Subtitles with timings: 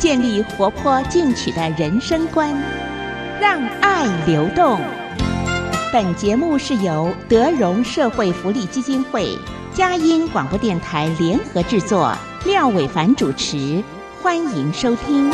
[0.00, 2.50] 建立活泼进取的人生观，
[3.38, 4.80] 让爱流动。
[5.92, 9.36] 本节目是由德荣社会福利基金会、
[9.74, 13.84] 佳音广播电台联合制作，廖伟凡主持，
[14.22, 15.30] 欢迎收听。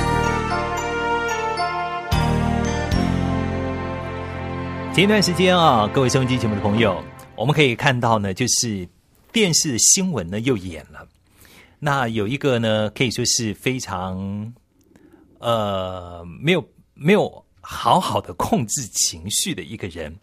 [4.92, 7.00] 前一段时间啊，各位收音机节目的朋友，
[7.36, 8.88] 我们可以看到呢，就是
[9.30, 11.06] 电视新闻呢又演了。
[11.78, 14.54] 那有一个呢，可以说是非常
[15.38, 20.16] 呃没有没有好好的控制情绪的一个人，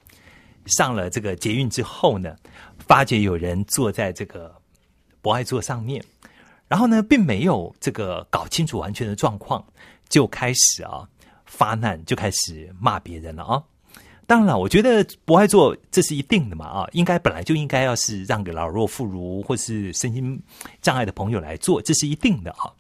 [0.66, 2.36] 上了这个捷运之后呢，
[2.80, 4.54] 发觉有人坐在这个
[5.22, 6.04] 博爱座上面，
[6.68, 9.64] 然后呢，并没有这个搞清楚完全的状况，
[10.10, 11.08] 就开始啊
[11.46, 13.64] 发难，就开始骂别人了啊。
[14.26, 20.42] 当然了，我觉得不爱做这是一定的嘛啊，应该本来就应该要是让给老弱妇孺或是身心
[20.82, 22.72] 障碍的朋友来做，这是一定的啊。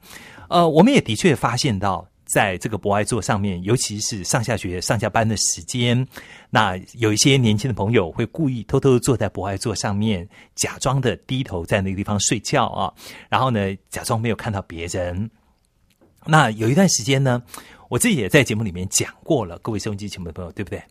[0.50, 6.08] 呃，我们也的确发现到，在这个博爱座上面，尤其是上下学、上下班的时间，
[6.50, 12.94] 那有一些年轻的朋友会故意偷偷坐在博爱座上面，假装的低头在那个地方睡觉啊，
[13.30, 15.30] 然后呢，假装没有看到别人。
[16.26, 17.44] 那有一段时间呢，
[17.90, 20.82] 我自己也在节目里面讲过了，各位收音机前的朋友，对不对？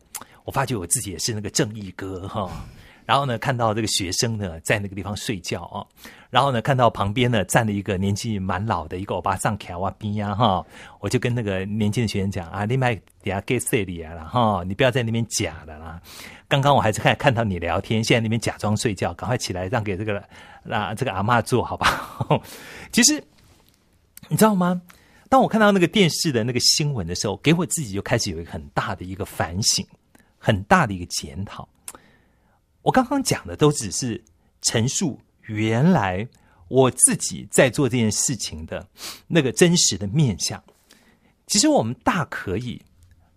[0.44, 2.50] 我发觉我自己也是那个正义哥哈，
[3.06, 5.86] 然后呢，看到这个学生呢在那个地方睡觉啊，
[6.30, 10.64] 然后呢，看到旁边呢站了一个年纪蛮老的一个欧巴桑卡瓦宾呀哈，
[11.00, 16.00] 我就跟那个年轻的学生讲啊，你麦底下 get 塞里啊了哈，你不要在那边假的啦。
[16.48, 20.22] 刚刚我还是看看到你聊天，现在那边假装睡觉，赶快起来让给这个
[20.64, 22.38] 让这个阿妈坐好吧。
[22.92, 23.22] 其实
[24.28, 24.82] 你知道吗？
[25.30, 29.86] 当我看到那个电视的那个新闻的时候，给我自己就开始有一个很大的一个反省。
[30.44, 31.68] 很大的一个检讨，
[32.82, 34.20] 我刚刚讲的都只是
[34.60, 36.26] 陈述原来
[36.66, 38.84] 我自己在做这件事情的
[39.28, 40.60] 那个真实的面相。
[41.46, 42.82] 其实我们大可以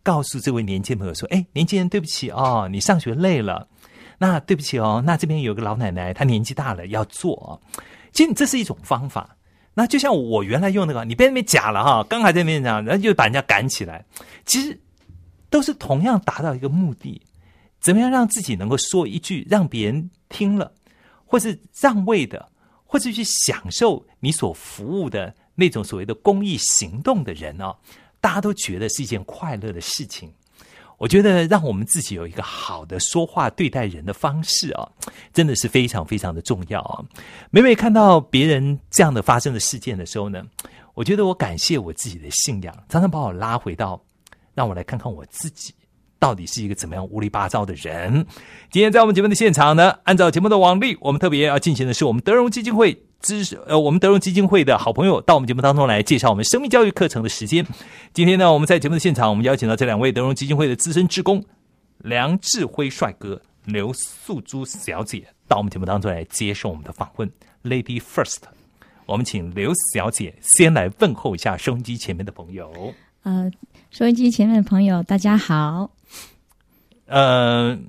[0.01, 3.67] 告诉这位年轻朋友说：“哎，年轻人，对不起哦，你上学累了，
[4.17, 7.61] 那对不起哦，那这边有个老奶奶，她年纪大了要坐。
[8.13, 9.37] 其实这是一种方法。
[9.75, 14.03] 那就像我原来用那个，你别那边假了哈，刚还在那边讲，然后就把人家赶起来。
[14.43, 14.81] 其实。
[15.49, 17.21] 都是同样达到一个目的，
[17.79, 20.71] 怎么样让自己能够说一句让别人听了，
[21.25, 22.49] 或是让位的，
[22.85, 27.75] 或者去享受你所服务的那种所谓的公益行动的人哦，
[28.19, 30.31] 大家都觉得是一件快乐的事情。
[30.97, 34.89] 我觉得让我们自己有一个好的说话对待人的方式啊，
[35.33, 37.03] 真的是非常非常的重要啊。
[37.51, 40.41] 每每看到别人这样的发生的事件的时候呢，
[40.93, 44.01] 我觉得我感谢我自己的信仰，常常把我拉回到。
[44.55, 45.73] 让我来看看我自己
[46.17, 48.25] 到底是一个怎么样乌里八糟的人。
[48.71, 57.65] 今天在我们节目的现场呢，按照节目的往例，我们特别要进行的是我们德荣基金会资呃，我们德荣基金会的好朋友到我们节目当中来介绍我们生命教育课程的时间。
[58.13, 61.43] 今天呢，我们在节目的现场，我们邀请到这两位德荣基金会的资深职工
[61.97, 67.29] 梁志辉帅哥、刘素珠小姐到我们节目当中来接受我们的访问。
[67.63, 68.43] Lady First，
[69.05, 72.93] 我们请刘小姐先来问候一下收音机前面的朋友。
[73.23, 73.51] 呃。
[73.97, 75.89] 收音机前面的朋友，大家好。
[77.05, 77.79] 呃，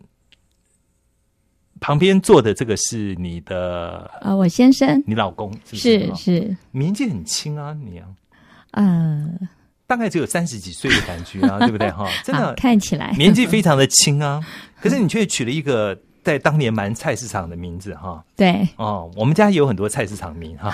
[1.81, 8.07] 旁边坐的这个是你的啊，我先生，你老公是是，年纪很轻啊，你啊，
[8.71, 9.29] 呃，
[9.89, 11.91] 大概只有三十几岁的感觉啊， 对不对？
[11.91, 12.09] 哈？
[12.23, 12.55] 真的。
[12.55, 13.11] 看起来。
[13.19, 14.41] 年纪非常的轻啊，
[14.81, 18.25] 可是你却取了一个在当年蛮菜市场的名字哈。
[18.37, 18.69] 对。
[18.77, 20.73] 哦，我们家有很多菜市场名哈，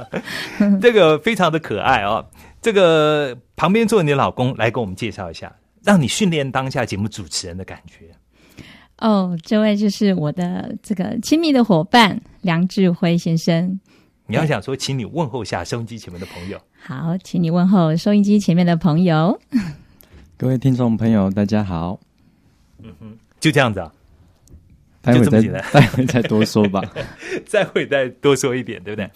[0.80, 2.24] 这个非常的可爱哦。
[2.66, 5.54] 这个旁边坐你的老公来给我们介绍一下，
[5.84, 8.10] 让你训练当下节目主持人的感觉。
[8.98, 13.78] 哦，这位就是我的这个亲密的伙伴梁志辉先生。
[14.26, 16.60] 你要想说，请你问候一下收音机前面的朋友。
[16.82, 19.40] 好，请你问候收音机前面的朋友。
[20.36, 22.00] 各位听众朋友，大家好。
[22.82, 23.92] 嗯哼，就这样子啊。
[25.02, 25.40] 待会再
[25.70, 26.82] 待会再多说吧。
[27.46, 29.08] 再会再多说一点，对不对？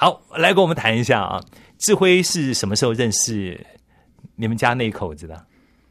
[0.00, 1.42] 好，来跟我们谈一下啊。
[1.76, 3.60] 志辉是什么时候认识
[4.36, 5.34] 你们家那口子的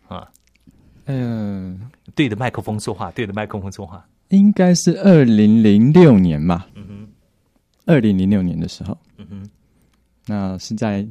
[0.07, 0.25] 啊？
[1.07, 1.77] 嗯，
[2.15, 6.69] 对着麦克风说话，对着麦克风说话，应该是二零零六年吧。
[6.75, 7.07] 嗯哼，
[7.85, 9.49] 二零零六年的时候，嗯哼，
[10.25, 11.05] 那是在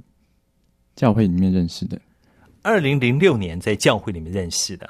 [0.95, 2.01] 教会里面认识的，
[2.63, 4.89] 二零零六年在教会里面认识的。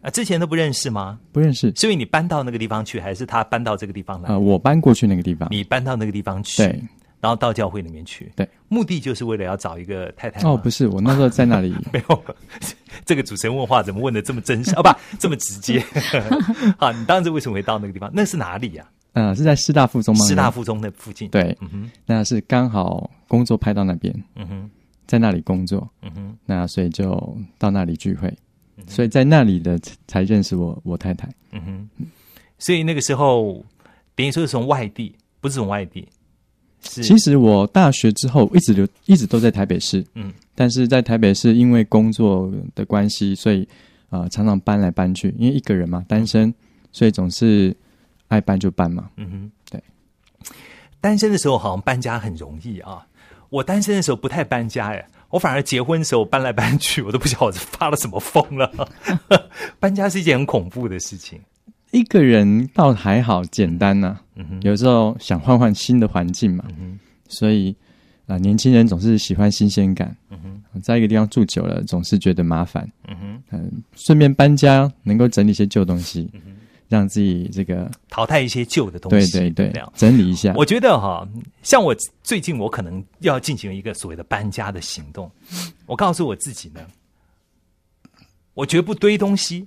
[0.00, 1.20] 啊，之前都不认识吗？
[1.32, 1.70] 不认识。
[1.76, 4.30] 是因为你搬到那个地方去，还是他搬到这个地方来？
[4.30, 5.46] 啊，我搬过去那个地方。
[5.50, 6.82] 你搬到那个地方去，对，
[7.26, 10.40] 然后到教会里面去，对，目的就是为了要找一个太太。
[10.48, 11.74] 哦，不是，我那时候在那里。
[11.92, 12.24] 没有，
[13.04, 14.72] 这个主持人问话怎么问的这么真实？
[14.76, 14.88] 哦， 不，
[15.18, 15.82] 这么直接。
[16.78, 18.08] 好，你当时为什么会到那个地方？
[18.14, 18.88] 那是哪里呀？
[19.14, 20.24] 嗯，是在师大附中吗？
[20.24, 21.28] 师大附中的附近。
[21.30, 24.70] 对，嗯哼，那是刚好工作派到那边，嗯哼，
[25.08, 28.32] 在那里工作，嗯哼，那所以就到那里聚会。
[28.86, 29.76] 所以在那里的
[30.06, 31.28] 才认识我我太太。
[31.50, 31.60] 嗯
[31.98, 32.06] 哼，
[32.60, 33.64] 所以那个时候
[34.14, 36.06] 等于说是从外地，不是从外地。
[36.86, 40.04] 其实我大学之后一直留一直都在台北市。
[40.14, 43.68] 嗯，但是在台北市因为工作的关系，所以
[44.08, 45.34] 啊常常搬来搬去。
[45.38, 46.52] 因为一个人嘛，单身，
[46.92, 47.76] 所以总是
[48.28, 49.10] 爱搬就搬嘛。
[49.16, 49.82] 嗯哼，对。
[51.00, 53.06] 单身的时候好像搬家很容易啊。
[53.50, 55.06] 我单身的时候不太搬家哎。
[55.28, 58.88] 我反而结婚的时候搬来搬去，我都不晓得我发了什么疯了。
[59.80, 61.40] 搬家是一件很恐怖的事情。
[61.96, 64.18] 一个人倒还好，简单呐。
[64.60, 66.64] 有时候想换换新的环境嘛，
[67.26, 67.74] 所以
[68.26, 70.14] 啊，年轻人总是喜欢新鲜感。
[70.82, 72.86] 在一个地方住久了，总是觉得麻烦。
[73.08, 76.30] 嗯哼，顺便搬家，能够整理一些旧东西。
[76.88, 80.54] 让自己这个淘汰一些旧的东西，对对对，整理一下。
[80.54, 81.26] 我觉得哈，
[81.62, 81.92] 像我
[82.22, 85.28] 最近我可能要进行一个所谓的搬家的行动。
[85.86, 86.80] 我告诉我自己呢，
[88.54, 89.66] 我绝不堆东西。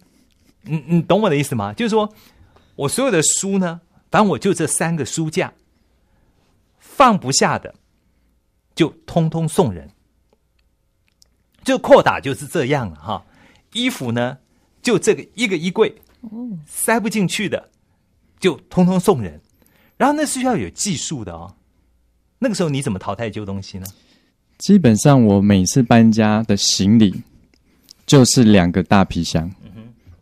[0.62, 1.74] 你你懂我的意思吗？
[1.74, 2.14] 就是说
[2.76, 5.54] 我所有的书呢，反正我就这三个书架，
[6.78, 7.76] 放不下的
[8.76, 9.90] 就通通送人。
[11.64, 13.26] 就扩大就是这样了哈。
[13.74, 14.38] 衣服呢，
[14.82, 16.02] 就这个一个衣柜。
[16.68, 17.70] 塞不进去的，
[18.42, 19.40] 就通通送人。
[19.96, 21.56] 然后那是要有技术的哦。
[22.40, 23.88] 那个时候你怎么淘汰旧东西呢？
[24.58, 27.24] 基本上我每次搬家的行李
[28.06, 29.50] 就是两个大皮箱。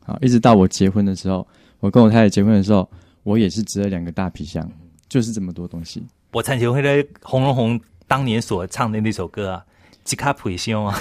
[0.07, 1.45] 嗯哼，好，一直到我结婚的时候，
[1.79, 2.89] 我跟我太太结婚的时候，
[3.23, 4.69] 我也是只了两个大皮箱，
[5.09, 6.03] 就是这么多东西。
[6.31, 9.63] 我参结婚的红红红当年所唱的那首歌啊。
[10.03, 10.97] 吉卡普兄啊，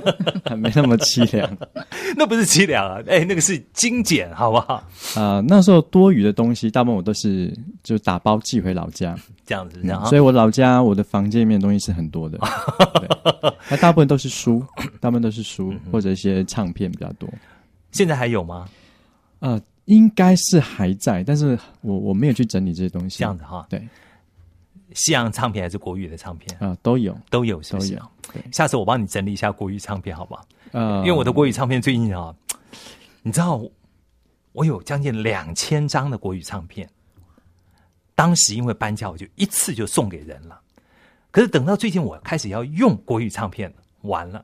[0.56, 1.58] 没那么凄凉，
[2.16, 4.82] 那不是凄凉啊，哎，那个是精简，好不好？
[5.14, 9.14] 啊，那时候多余的东西，大部分我都是就打包寄回老家，
[9.44, 12.38] 这样子，然后，所以我老家我的房间里面东西是很多的，
[13.68, 14.64] 那大部分都是书，
[15.00, 17.28] 大部分都是书或者一些唱片比较多。
[17.92, 18.68] 现在还有吗？
[19.38, 23.86] 呃，应该是还在，但是我我没有去整理这些东西，这样子哈，对。
[24.94, 26.74] 西洋唱片还是国语的唱片啊？
[26.80, 28.00] 都有，都有，是不是？
[28.50, 30.46] 下次我帮你整理一下国语唱片，好不好？
[30.72, 32.34] 因为我的国语唱片最近啊，
[33.22, 33.62] 你知道，
[34.52, 36.88] 我有将近两千张的国语唱片。
[38.14, 40.58] 当时因为搬家，我就一次就送给人了。
[41.30, 43.70] 可是等到最近，我开始要用国语唱片，
[44.02, 44.42] 完了，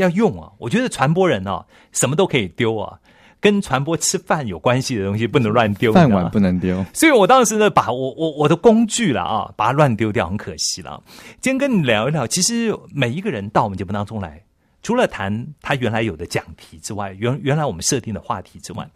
[0.00, 0.50] 要用啊！
[0.58, 2.98] 我觉得传播人啊，什么都可以丢啊。
[3.42, 6.84] 跟传播吃饭有关系的东西不能乱丢，饭碗不能丢。
[6.92, 11.02] 所以我当时呢，把我我我的工具了啊，把它乱丢掉，很可惜了。
[11.40, 14.42] 今天跟你聊一聊，其实每一个人到我们节目当中来，
[14.82, 18.86] 除了谈他原来有的讲题之外，原原来我们设定的话题之外，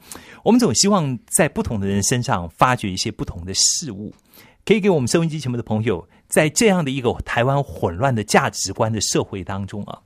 [0.43, 4.13] 我们总希望在不同的人身上发掘一些不同的事物，
[4.67, 9.99] 可以给我们收音机前面的朋友，在这样的一个台湾混乱的价值观的社会当中啊，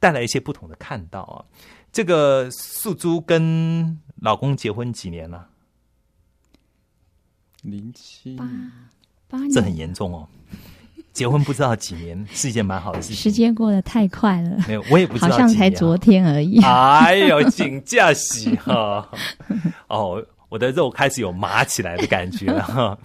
[0.00, 1.44] 带来一些不同的看到啊。
[1.92, 5.48] 这个素珠跟老公结婚几年了？
[7.62, 8.44] 零七八
[9.28, 10.28] 八年，这很严重哦。
[11.12, 13.16] 结婚不知道几年是一件蛮好的事情。
[13.16, 16.60] 时间过得太快了，没有，我也不知道，好像才昨天而已。
[16.60, 19.08] 哎呦，请假喜哈！
[19.88, 22.98] 哦，我的肉开始有麻起来的感觉了哈。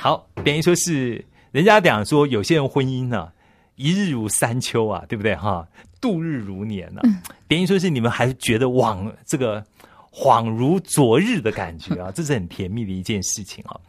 [0.00, 3.32] 好，等于说是人家讲说，有些人婚姻呢，
[3.74, 5.66] 一日如三秋啊，对不对哈？
[6.00, 7.00] 度日如年呢，
[7.48, 9.64] 等于说是你们还觉得往这个
[10.12, 13.80] 恍如昨日的感觉啊， 这是很甜蜜的一件事情啊。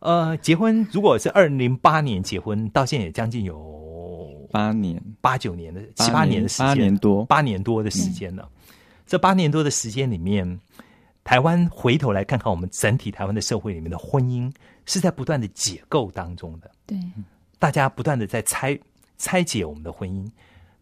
[0.00, 8.48] 呃，结婚如果是二零零八年结婚，到现在也将近有八年、八九年的七八年的时间，八年多，八年多的时间了。
[9.06, 10.60] 这八年多的时间里面，
[11.24, 14.52] 台湾回头来看看我们整体台湾的社会里面的婚姻，
[14.84, 16.70] 是在不断的解构当中的。
[16.86, 16.96] 对，
[17.58, 18.78] 大家不断的在拆
[19.18, 20.28] 拆解我们的婚姻。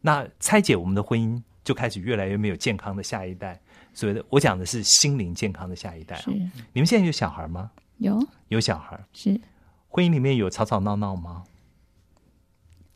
[0.06, 3.58] 那拆解我们的婚姻，就开始越来越没有健康的下一代。
[3.94, 6.14] 所谓的，我讲的是心灵健康的下一代。
[6.16, 6.30] 是，
[6.74, 7.70] 你们现在有小孩吗？
[7.96, 9.02] 有，有小孩。
[9.14, 9.40] 是，
[9.88, 11.44] 婚姻里面有吵吵闹闹吗？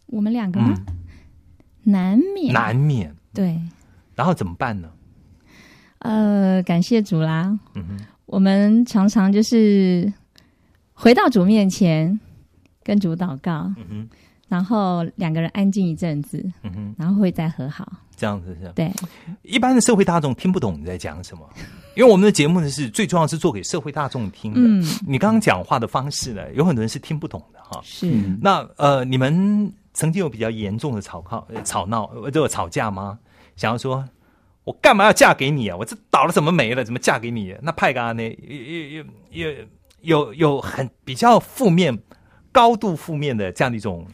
[0.08, 0.74] 我们两个吗？
[1.84, 3.16] 难免，难免。
[3.32, 3.58] 对。
[4.14, 4.92] 然后怎么办呢？
[6.00, 7.58] 呃，感谢主啦。
[7.72, 8.06] 嗯哼。
[8.26, 10.12] 我们常常就是
[10.92, 12.20] 回到主面前，
[12.82, 13.72] 跟主祷告。
[13.78, 14.08] 嗯哼。
[14.48, 17.86] 然后两个人安静一阵子，嗯哼，然后会再和好。
[18.16, 18.72] 这样子是。
[18.74, 18.90] 对，
[19.42, 21.48] 一般的社会大众听不懂你在讲什么，
[21.94, 24.60] 因为我们的节目呢是最重要是做给社会大众听的。
[24.60, 27.80] 嗯你刚刚讲话的方式呢，有很多人是听不懂的哈。
[27.84, 28.10] 是。
[28.10, 33.18] 嗯那呃，你们曾经有比较严重的吵靠、呃吵闹、呃这个吵架吗？
[33.54, 34.04] 想要说，
[34.64, 35.76] 我干嘛要嫁给你啊？
[35.76, 36.82] 我这倒了怎么没了？
[36.84, 37.54] 怎么嫁给你？
[37.62, 38.22] 那派嘎呢？
[38.22, 39.66] 有有有有
[40.00, 41.96] 有有很比较负面、
[42.50, 44.06] 高度负面的这样的一种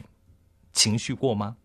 [0.75, 1.55] 情绪过吗？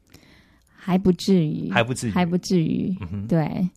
[0.75, 2.97] 还不至于，还不至于还不至于。
[3.13, 3.69] 嗯对，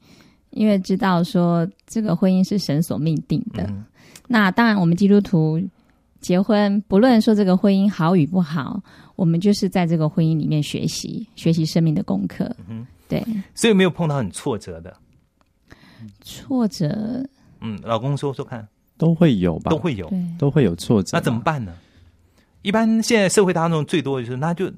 [0.51, 3.63] 因为知道说这个婚姻是神所命定的。
[3.65, 3.83] 嗯
[4.25, 5.61] 那当然，我们基督徒
[6.21, 8.81] 结婚，不论说这个婚姻好与不好，
[9.17, 12.49] 我们就是在这个婚姻里面学习，学习生命的功课。
[12.69, 13.21] 嗯对，
[13.53, 14.95] 所以有没有碰到很挫折的？
[16.21, 17.23] 挫折，
[17.59, 18.65] 嗯，老公说说看，
[18.97, 20.11] 都会有吧，都会有。
[20.39, 21.17] 都会有挫折。
[21.17, 21.41] 那怎么？
[21.41, 21.75] 办呢？
[22.61, 24.71] 一般现在社会当中最多的就是，那就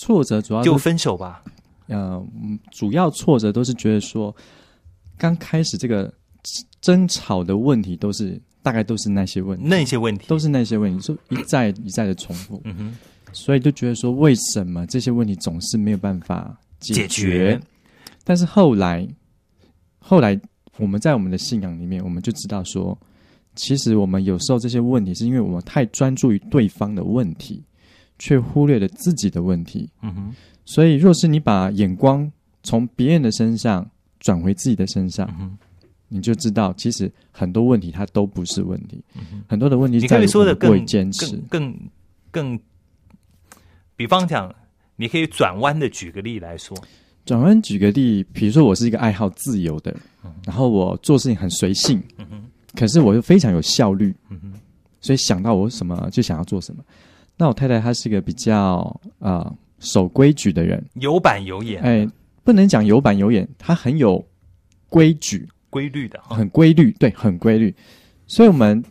[0.00, 1.44] 挫折主要就分手吧。
[1.88, 4.34] 呃，嗯主要挫折都是觉得说，
[5.18, 6.10] 刚开始这个
[6.80, 10.24] 争吵的问题都是大概都是那些问题，那些问题。
[10.26, 12.96] 都是那些问题，就一再一再的重复，嗯哼。
[13.32, 17.60] 所以就觉得说，为什么这些问题总是没有办法解解决。
[18.24, 19.06] 但是后来，
[19.98, 20.40] 后来
[20.78, 22.98] 我们在我们的信仰里面，我们就知道说，
[23.54, 27.62] 其实我们有时候这些问题是因为我们太专注于对方的问题，
[28.20, 29.90] 却忽略了自己的问题。
[30.02, 30.34] 嗯哼。
[30.64, 32.30] 所以，若是你把眼光
[32.62, 33.84] 从别人的身上
[34.20, 35.58] 转回自己的身上，嗯，
[36.06, 41.36] 你就知道，其实很多问题它都不是问题，嗯很多的问题你可以在于我们过说的更于坚持。
[41.48, 41.72] 更。
[42.30, 42.60] 更更，
[43.96, 44.54] 比方讲，
[44.94, 46.76] 你可以转弯的举个例来说，
[47.24, 49.90] 转弯举个例，比如说我是一个爱好自由的，
[50.24, 52.00] 嗯然后我做事情很随性，
[52.76, 54.52] 可是我又非常有效率，嗯
[55.00, 56.84] 所以想到我什么就想要做什么。
[57.40, 58.54] 那我太太她是一个比较
[59.18, 62.06] 啊、呃守规矩的人，有板有眼，哎，
[62.44, 64.22] 不能讲有板有眼，她很有
[64.90, 66.36] 规矩，规律的哈。
[66.36, 67.74] 很规律，对，很规律。
[68.26, 68.84] 所以我们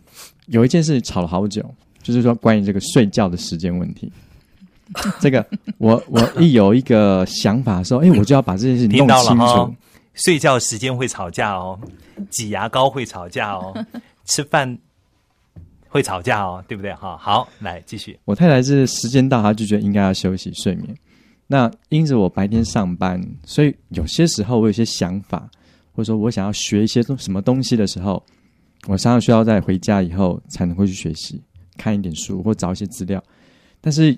[0.48, 1.64] 有一件事吵了好久，
[2.02, 4.12] 就是说关于这个睡觉的时间问题。
[5.20, 5.46] 这个
[5.78, 9.76] 我我一有一个想法的时候，哎，我就要把这件事弄清楚。，
[10.16, 11.80] 睡觉时间会吵架哦，
[12.32, 13.72] 挤牙膏会吵架哦，
[14.26, 14.76] 吃饭
[15.90, 16.94] 会吵架哦，对不对？
[16.94, 18.18] 哈，好，来继续。
[18.24, 20.96] 我太太是时间到，她就觉得应该要休息睡眠。
[21.48, 25.50] 那因着我白天上班，所以有些时候我有些想法，
[25.94, 28.24] 或者说我想要学一些东什么东西的时候，
[28.88, 31.42] 我常常需要在回家以后才能够去学习，
[31.76, 33.22] 看一点书或找一些资料。
[33.82, 34.16] 但是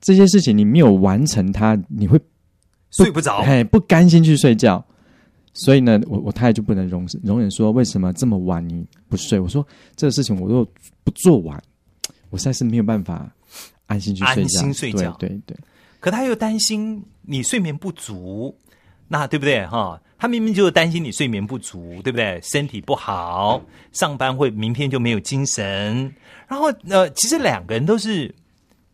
[0.00, 2.18] 这些事情你没有完成它，你会
[2.90, 4.82] 睡不着，哎不甘心去睡觉。
[5.52, 9.38] 所以呢，我我太太就不能容容忍说为什么这么晚你不睡？
[9.38, 9.66] 我说
[9.96, 10.66] 这个事情我如果
[11.02, 11.60] 不做完，
[12.30, 13.30] 我实在是没有办法
[13.86, 14.60] 安心去睡觉。
[14.60, 15.56] 安心睡觉对对对。
[15.98, 18.56] 可他又担心你睡眠不足，
[19.08, 20.00] 那对不对哈？
[20.16, 22.40] 他明明就是担心你睡眠不足，对不对？
[22.42, 23.60] 身体不好，
[23.92, 26.14] 上班会明天就没有精神。
[26.46, 28.34] 然后呃，其实两个人都是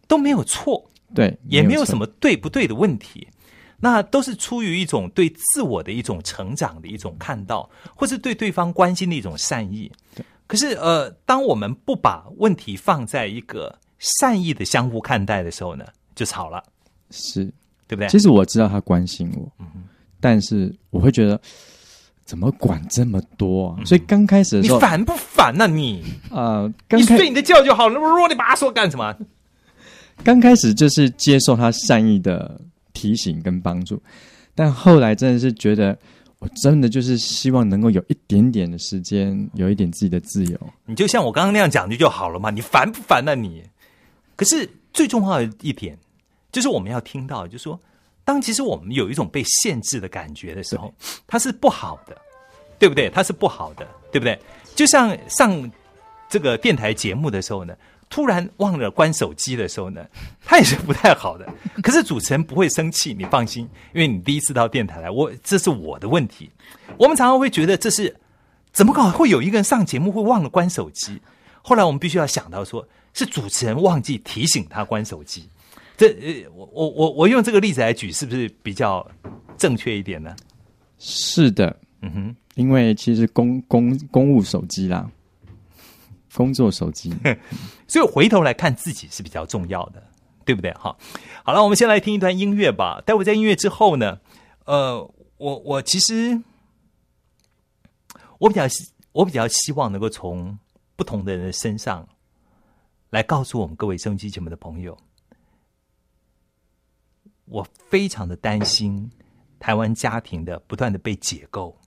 [0.09, 3.27] 都没有错，对，也没有什么对不对的问题，
[3.79, 9.91] 那都是出于一种对自我的一种成长的一种看到，或是对对方关心的一种善意。
[10.47, 16.63] 可是呃，当我们不把问题放在一个善意的相互看待的时候呢，就吵了，
[17.11, 17.53] 是。
[17.89, 18.09] 对不对？
[18.09, 19.85] 其实我知道他关心我，嗯
[20.19, 21.41] 但是我会觉得
[22.25, 23.85] 怎么管这么多啊？
[23.85, 26.03] 所以刚开始的时候，你烦不烦呐、你？
[26.33, 29.17] 呃，刚开你睡你的觉就好了，啰里吧嗦干什么？
[30.25, 32.61] 刚开始就是接受他善意的
[32.97, 34.03] 提醒跟帮助，
[34.55, 35.97] 但后来真的是觉得，
[36.39, 40.59] 我真的就是希望能够有一点点的时间，有一点自己的自由。
[40.87, 43.63] 你就像我刚刚那样讲就就好了嘛，你烦不烦呐、你？
[44.35, 45.95] 可是最重要的一点，
[46.51, 47.79] 就是我们要听到，就是说，
[48.25, 50.91] 当其实我们有一种被限制的感觉的时候，
[51.27, 52.17] 它是不好的，
[52.79, 53.11] 对不对？
[53.11, 54.39] 它是不好的，对不对？
[54.75, 55.71] 就像上
[56.31, 57.77] 这个电台节目的时候呢，
[58.09, 60.07] 突然忘了关手机的时候呢，
[60.45, 61.47] 他也是不太好的。
[61.83, 66.51] 可是主持人不会生气，你放心，因为你第一次到电台来，我这是我的问题。
[66.97, 68.15] 我们常常会觉得这是
[68.73, 71.21] 怎么搞会有一个人上节目会忘了关手机？
[71.63, 75.49] 后来我们必须要想到说，是主持人忘记提醒他关手机。
[75.97, 79.07] 这呃，我我我我用这个例子来举，是不是比较
[79.57, 80.37] 正确一点呢？
[80.99, 85.11] 是的，嗯哼，因为其实公公公务手机啦，
[86.37, 87.13] 工作手机，
[87.89, 90.03] 所以回头来看自己是比较重要的，
[90.45, 90.71] 对不对？
[90.75, 90.95] 哈，
[91.43, 93.03] 好了，我们先来听一段音乐吧。
[93.07, 94.21] 待会在音乐之后呢，
[94.67, 96.43] 呃，我我其实
[98.39, 98.65] 我比较
[99.13, 100.59] 我比较希望能够从
[100.95, 102.07] 不同的人的身上
[103.11, 104.97] 来告诉我们各位收音机节目的朋友，
[107.47, 109.11] 我非常的担心
[109.59, 111.79] 台湾家庭的不断的被解构。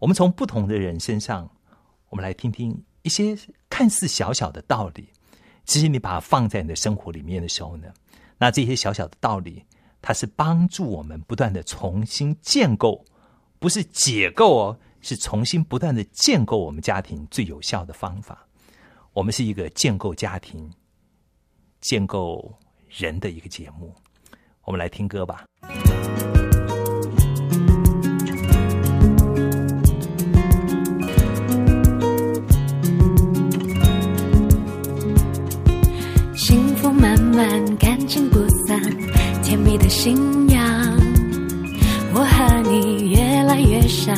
[0.00, 1.48] 我们从不同的人身上，
[2.08, 3.36] 我们来听听一些
[3.70, 5.08] 看似小小的道理，
[5.64, 7.88] 其实你把它放在你的生活里面的时候呢，
[8.36, 9.64] 那这些小小的道理，
[10.02, 13.02] 它是帮助我们不断的重新建构，
[13.58, 18.46] 不是解构哦，是重新不断的建构我们家庭最有效的方法。
[19.12, 20.70] 我们是一个建构家庭、
[21.80, 22.52] 建构
[22.88, 23.94] 人的一个节目。
[24.62, 25.44] 我们来听歌吧。
[39.90, 40.16] 信
[40.50, 40.62] 仰。
[42.14, 44.16] 我和你越来越像，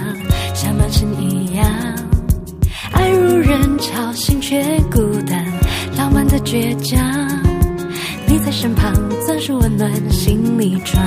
[0.55, 1.67] 像满身一样。
[2.93, 4.62] 爱如人潮，心却
[4.93, 5.43] 孤单，
[5.97, 7.00] 浪漫的倔强。
[8.26, 8.93] 你在身旁，
[9.26, 11.02] 总是温暖心里转。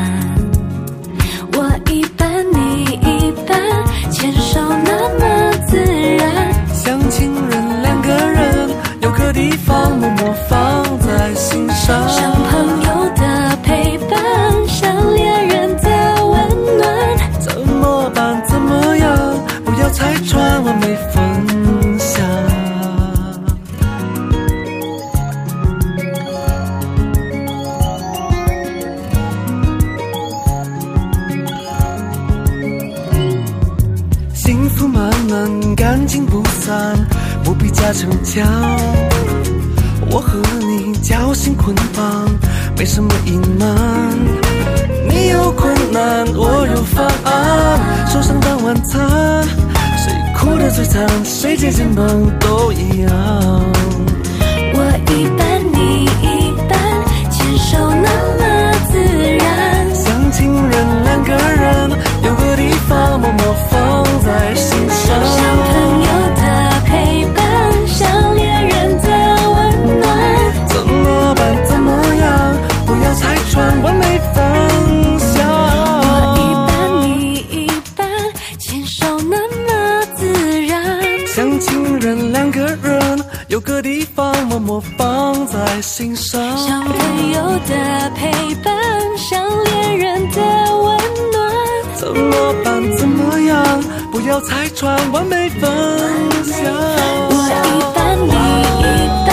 [1.53, 3.62] 我一半，你一半，
[4.12, 5.77] 牵手那么自
[6.17, 6.51] 然。
[6.74, 8.69] 像情人两个人，
[9.01, 12.10] 有个地方默默放在心上。
[12.10, 12.85] 像朋友
[20.25, 22.25] 要拆穿完美分享。
[34.34, 36.96] 幸福满满，感情不散，
[37.44, 38.44] 不必假逞强。
[40.10, 42.29] 我和你交心捆绑，
[42.77, 44.10] 没什么隐瞒。
[45.08, 49.01] 你有困难，我有方案，手上当晚餐，
[50.45, 52.05] 哭得最惨，谁借肩膀
[52.39, 53.11] 都一样。
[54.75, 56.77] 我一半，你一半，
[57.31, 58.43] 牵手那么
[58.91, 58.93] 自
[59.39, 59.43] 然。
[59.95, 61.89] 像情人两个人，
[62.21, 65.03] 有个地方默默放在心上。
[65.25, 66.41] 像朋友的
[66.86, 67.38] 陪伴，
[87.75, 88.31] 的陪
[88.63, 88.73] 伴，
[89.17, 90.41] 像恋人的
[90.77, 90.97] 温
[91.33, 91.35] 暖。
[91.97, 92.81] 怎么办？
[92.97, 93.83] 怎么样？
[94.11, 95.61] 不要拆穿完美分
[96.45, 96.55] 享。
[97.29, 97.33] 我
[97.67, 98.31] 一半，你
[98.79, 98.83] 一
[99.27, 99.29] 半，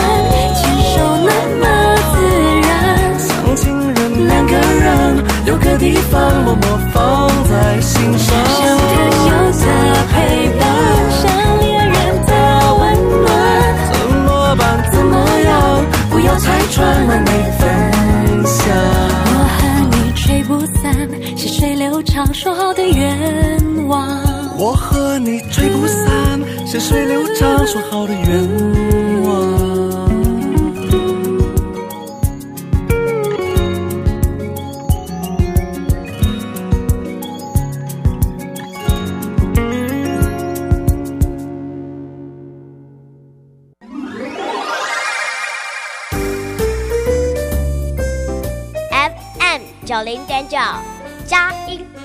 [0.59, 0.94] 牵手
[1.28, 1.64] 那么
[2.11, 2.14] 自
[2.68, 2.70] 然。
[3.20, 3.62] 像情
[3.94, 4.52] 人两个
[4.85, 8.82] 人，有个地方默默放在心上。
[21.62, 24.18] 水流长说好的愿望。
[24.59, 30.11] 我和你吹不散，细水流长说好的愿望。
[48.90, 50.59] FM 九零点九，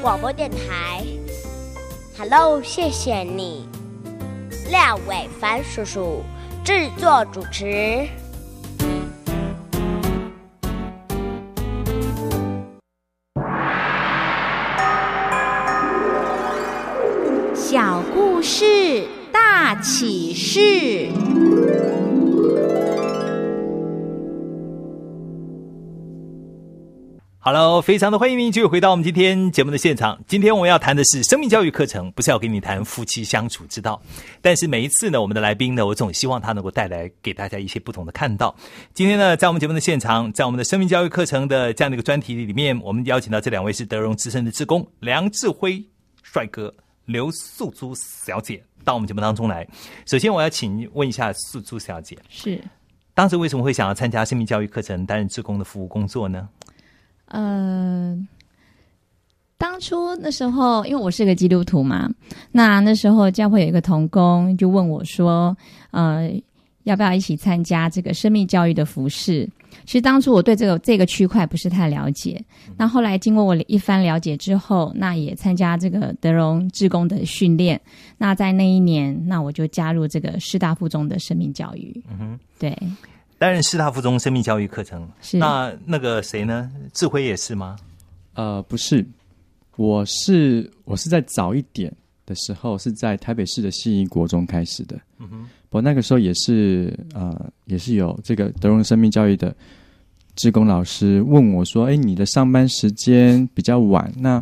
[0.01, 1.03] 广播电台。
[2.17, 3.67] Hello，谢谢你，
[4.69, 6.23] 廖伟凡叔叔
[6.63, 8.07] 制作主持。
[17.53, 21.09] 小故事大启示。
[27.49, 30.19] Hello，非常的欢迎您继续回到我们今天节目的现场。
[30.27, 34.01] 今天我们要谈的是生命教育课程，不是要跟你谈夫妻相处之道。
[34.41, 38.53] 但是每一次呢，我们的来宾呢，我总希望他能够带来给大家一些不同的看到。
[38.93, 45.81] 今天呢，在我们节目的现场，在我们的生命教育课程的这样的一个专题里面，我们邀请到这两位是德荣资深的职工梁志辉
[46.23, 49.65] 帅哥、刘素珠小姐到我们节目当中来。
[50.05, 52.61] 首先，我要请问一下素珠小姐，是，
[53.13, 56.49] 当时为什么会想要参加生命教育课程，担任志工的服务工作呢？
[57.27, 58.17] 呃，
[59.57, 62.09] 当初那时候，因为我是个基督徒嘛，
[62.51, 65.55] 那那时候教会有一个童工就问我说，
[65.91, 66.29] 呃，
[66.83, 69.49] 要不要一起参加这个生命教育的服饰？
[69.85, 72.43] 其实当初我对这个这个区块不是太了解，
[72.77, 77.79] 那后来经过我一番了解之后，那也参加这个德荣志工的训练。
[78.17, 82.03] 那在那一年，那我就加入这个师大附中的生命教育。
[82.09, 82.39] 嗯哼。
[82.57, 82.75] 对，
[83.37, 86.71] 担任师大附中生命教育课程，是那那个谁呢？
[86.93, 87.77] 智辉也是吗？
[88.33, 89.05] 呃，不是，
[89.75, 91.93] 我是我是在早一点
[92.25, 94.99] 的时候，是在台北市的信义国中开始的。
[95.19, 99.55] 嗯哼，我那个时候也是呃，也是有这个德荣生命教育的
[100.35, 104.39] 志工老师问我说：“哎，你的上班时间比较晚，那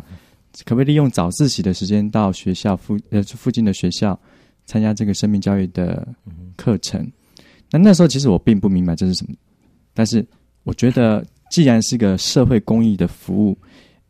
[0.64, 4.18] 可不可以利用早自习的时间到学校附呃附近的学校
[4.64, 6.06] 参加这个生命教育的
[6.56, 7.06] 课程？”
[7.70, 9.34] 那那时候其实我并不明白这是什么，
[9.94, 10.26] 但是
[10.64, 13.56] 我觉得既然是个社会公益的服务。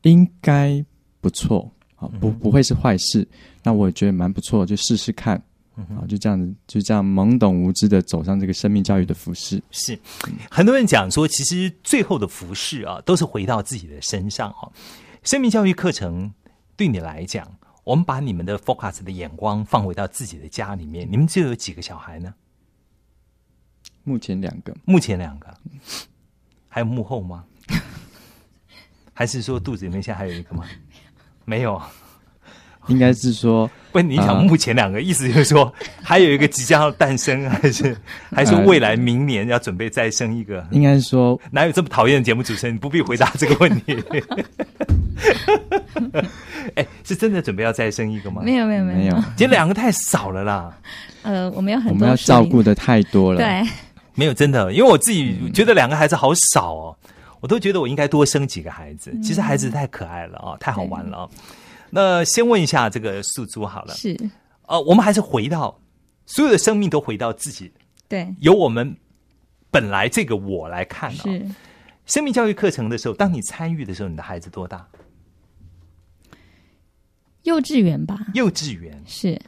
[0.03, 0.85] 应该
[1.21, 3.27] 不错啊，不不会是坏事。
[3.64, 5.35] 那我也觉得蛮不错，就试试看
[5.75, 9.61] 啊，就这样子，就这样懵懂无知的走上这个生命教育的服饰。
[9.73, 9.99] 是
[10.49, 14.71] 很多人讲说，其实最后的服饰啊，都是回到自己的身上哈。
[15.25, 16.33] 生命教育课程
[16.77, 22.33] 对你来讲，我们把你们的 focus 的眼光放回到自己的家里面，你们就有几个小孩呢？
[24.07, 25.53] 目前两个，目前两个，
[26.69, 27.42] 还有幕后吗？
[29.12, 30.64] 还是说肚子里面现在还有一个吗？
[31.45, 31.83] 没有，
[32.87, 37.97] 应该是说， 不，你想目前两个，意思就是说还有一个即将要诞生，还是
[38.31, 40.64] 还是未来明年要准备再生一个？
[40.71, 42.77] 应该是说，哪有这么讨厌的节目主持人？
[42.77, 44.01] 你不必回答这个问题。
[46.77, 48.42] 哎，是真的准备要再生一个吗？
[48.45, 50.79] 没有，没有，没有，其实两个太少了啦。
[51.23, 53.40] 呃，我们要很我们要照顾的太多了。
[53.40, 53.69] 对，
[54.17, 56.97] 没有真的，因为我自己觉得两个孩子好少哦。
[57.41, 61.29] 我都觉得我应该多生几个孩子，其实孩子太可爱了啊，太好玩了。
[61.91, 64.17] 那先问一下这个素珠好了，是
[64.67, 65.79] 呃，我们还是回到
[66.25, 67.71] 所有的生命都回到自己，
[68.09, 68.97] 对，由我们
[69.71, 71.23] 本来这个我来看啊。
[71.23, 71.47] 是
[72.07, 74.89] 生命教育课程的时候，当你参与的时候，你的孩子多大？
[77.43, 79.41] 幼稚园吧，幼稚园是。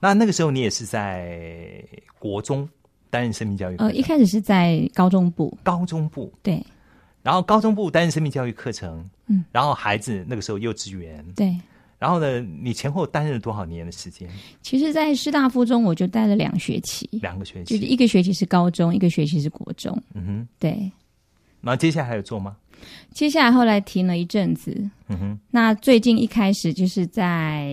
[0.00, 1.84] 那那个时候你也是在
[2.18, 2.68] 国中
[3.14, 3.76] 担任生命教育？
[3.76, 6.60] 呃，一开始是在高中部，高中部对。
[7.22, 11.56] 然后高中部担任生命教育课程，嗯，然后孩子那个时候幼稚园，对，
[11.96, 14.28] 然后呢，你前后担任了多少年的时间？
[14.60, 20.90] 其实，在师大附中我就待了两学期，两个学期，就是一个学期是高中，一个学期是国中，嗯哼，对。
[21.60, 22.56] 那接下来还有做吗？
[23.14, 24.72] 接下来后来停了一阵子，
[25.08, 25.38] 嗯哼。
[25.50, 27.72] 那最近一开始就是在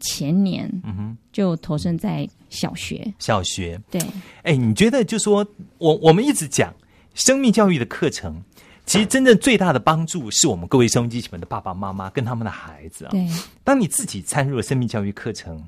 [0.00, 4.00] 前年，嗯哼，就投身在小学，小学，对。
[4.42, 5.44] 哎，你觉得就说
[5.78, 6.72] 我我们一直讲
[7.14, 8.40] 生命教育的课程。
[8.84, 13.10] 其实真正最大的帮助是我们各位收音机前面的爸爸妈妈跟他们的孩子啊。
[13.12, 13.28] 对，
[13.62, 15.64] 当你自己参入了生命教育课程，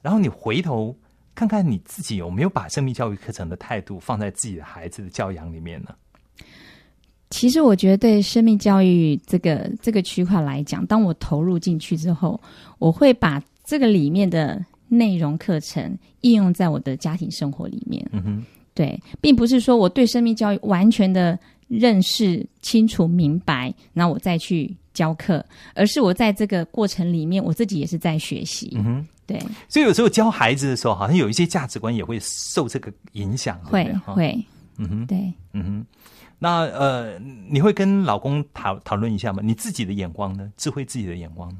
[0.00, 0.96] 然后你回头
[1.34, 5.90] 看看你自己有没有把生命教育课程的态度放在自己的孩子的教养里面呢？
[7.28, 12.40] 其实我觉得对生命教育这个这个区块来讲，当我投入进去之后，
[12.78, 18.06] 我会把这个里面的内容课程应用在我的家庭生活里面。
[18.12, 21.38] 嗯哼，对，并不是说我对生命教育完全的。
[21.70, 28.72] 认识清楚明白，那我再去教课，而是我在这个过程里面，我自己也是在学习。
[28.74, 29.40] 嗯哼，对。
[29.68, 33.56] 所以有时候教孩子的时候，好像有一些价值观也会受这个影响。
[33.60, 34.44] 会会，
[34.78, 35.86] 嗯哼，对，嗯哼。
[36.40, 37.16] 那呃，
[37.48, 39.40] 你会跟老公讨讨论一下吗？
[39.40, 40.52] 你自己的眼光呢？
[40.56, 41.58] 智慧自己的眼光呢？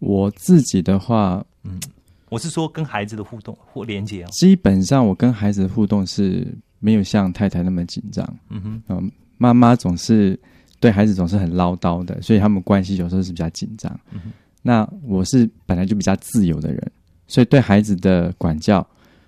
[0.00, 1.80] 我自己的话，嗯，
[2.28, 4.30] 我是说跟孩子的互动或连接啊。
[4.32, 6.46] 基本上，我跟孩子的互动是。
[6.82, 10.40] 没有像太太那么紧张，嗯哼，嗯，妈妈总是
[10.80, 14.00] 对孩子总是很唠叨的，所以他们关系有时候是比较紧张。
[14.10, 14.32] 嗯哼，
[14.62, 16.92] 那我是本来就比较自由的人，
[17.26, 18.86] 所以对孩子的管教，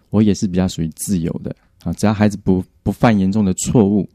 [0.08, 1.54] 我也是比较属于自由的
[1.84, 1.92] 啊。
[1.92, 4.08] 只要孩子不不犯严重的错误，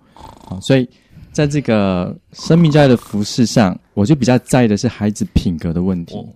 [0.50, 0.90] 啊，所以
[1.32, 6.16] 在这个生命教育的服饰上，我就比较在意的是孩子品格的问题。
[6.16, 6.28] 我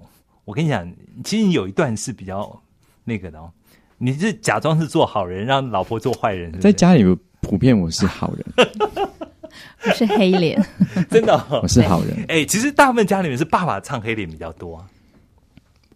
[0.53, 0.91] 跟你讲，
[1.23, 2.61] 其实有一段是比较
[3.03, 3.51] 那个的哦。
[3.97, 6.51] 你是假装是做好人，让老婆做坏人。
[6.59, 7.03] 在家里
[7.39, 8.45] 普遍我是好人，
[9.85, 10.59] 我是黑脸，
[11.09, 12.25] 真的，我是好人。
[12.27, 14.83] 哎，其实大部分家里面是爸爸唱黑脸比较多。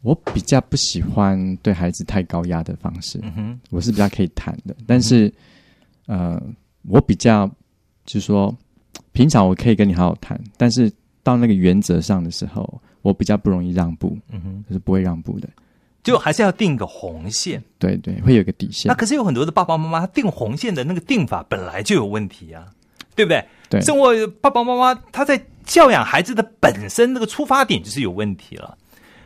[0.02, 4.76] 我比较不喜欢对孩子太高压的方式，嗯哼，我是比较可以谈的。
[4.86, 5.34] 但是，
[6.06, 6.40] 呃，
[6.84, 7.48] 我比较
[8.06, 8.56] 就是说，
[9.14, 15.48] 平常我可以跟你好好谈，但是到那个原则上的时候，我比较不容易让步，嗯哼，就是不会让步的。
[16.04, 18.90] 就还是要定个红线，对对，会有个底线。
[18.90, 22.66] 那可是有很多的爸爸妈妈他定红线的那个定法本来就有问题啊，
[23.16, 23.46] 对不对？
[23.70, 28.76] 对，生活爸爸妈妈他在教养孩子的本身那个出发点就是有问题了。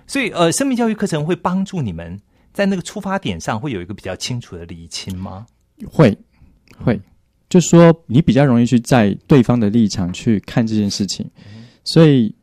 [0.07, 2.19] 所以呃，生命教育课程会帮助你们
[2.51, 5.45] 在那个出发点上会有一个比较清楚的厘清吗？
[5.89, 6.17] 会
[6.83, 6.99] 会，
[7.49, 11.29] 就说你比较容易去在对方的立场去看这件事情，
[11.83, 12.33] 所以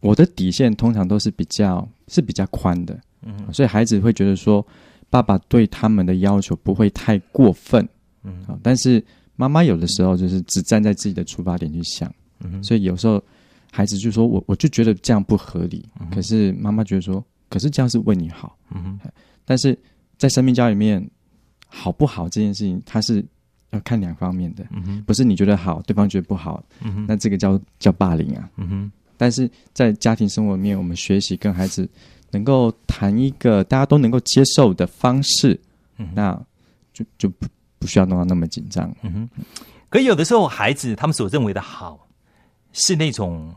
[0.00, 2.98] 我的底线通常都是比较是比较宽的。
[3.22, 4.64] 嗯，所以孩子会觉得说，
[5.10, 7.86] 爸爸对他们的要求不会太过分，
[8.22, 9.02] 嗯，但是
[9.34, 13.22] 妈妈有的时候就是只站在自己的出发点去想，嗯，所以有时候
[13.72, 18.56] 孩子就说我我就觉得这样不合理，嗯可是妈妈觉得说，可是这样是为你好。
[18.72, 18.98] 嗯，
[19.44, 19.76] 但是
[20.18, 21.04] 在生命教育里面，
[21.66, 23.24] 好不好这件事情，它是
[23.70, 28.48] 要看两方面的，嗯哼，不是你觉得好，对方觉得不好，嗯哼，那这个叫叫霸凌啊。
[28.56, 31.88] 嗯哼，但是在家庭生活里面，我们学习跟孩子
[32.30, 35.58] 能够谈一个大家都能够接受的方式，
[35.98, 36.38] 嗯那
[36.92, 37.46] 就就不
[37.78, 38.94] 不需要弄到那么紧张。
[39.02, 39.42] 嗯哼，
[39.88, 42.06] 可有的时候孩子他们所认为的好，
[42.72, 43.54] 是那种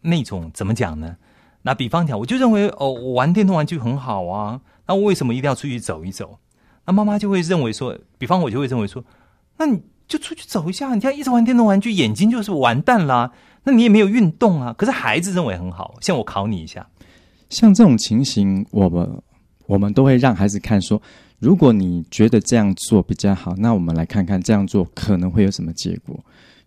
[0.00, 1.16] 那种怎么讲呢？
[1.62, 6.38] 那比方讲，我就认为哦，我玩电动玩具很好啊，那我为什么一定要出去走一走？
[6.84, 9.04] 那妈妈就会认为说，比方我就会认为说，
[9.58, 13.30] 那你就出去走一下，你这样一直玩电动玩具，眼睛就是完蛋啦。
[13.64, 14.72] 那你也没有运动啊。
[14.76, 16.86] 可是孩子认为很好，像我考你一下，
[17.48, 19.22] 像这种情形，我们
[19.66, 21.00] 我们都会让孩子看说，
[21.38, 26.18] 如果你觉得这样做比较好，那我们来看看这样做可能会有什么结果，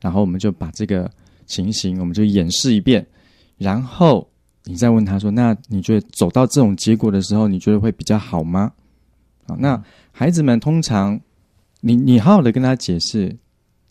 [0.01, 1.09] 然后我们就把这个
[1.45, 3.05] 情形我们就演示一遍，
[3.57, 4.27] 然后
[4.63, 8.71] 你再问他说，那你觉得走到这种结果的时候，你觉得会比较好吗？
[9.47, 9.81] 好，那
[10.11, 11.19] 孩子们通常，
[11.81, 13.35] 你你好好的跟他解释，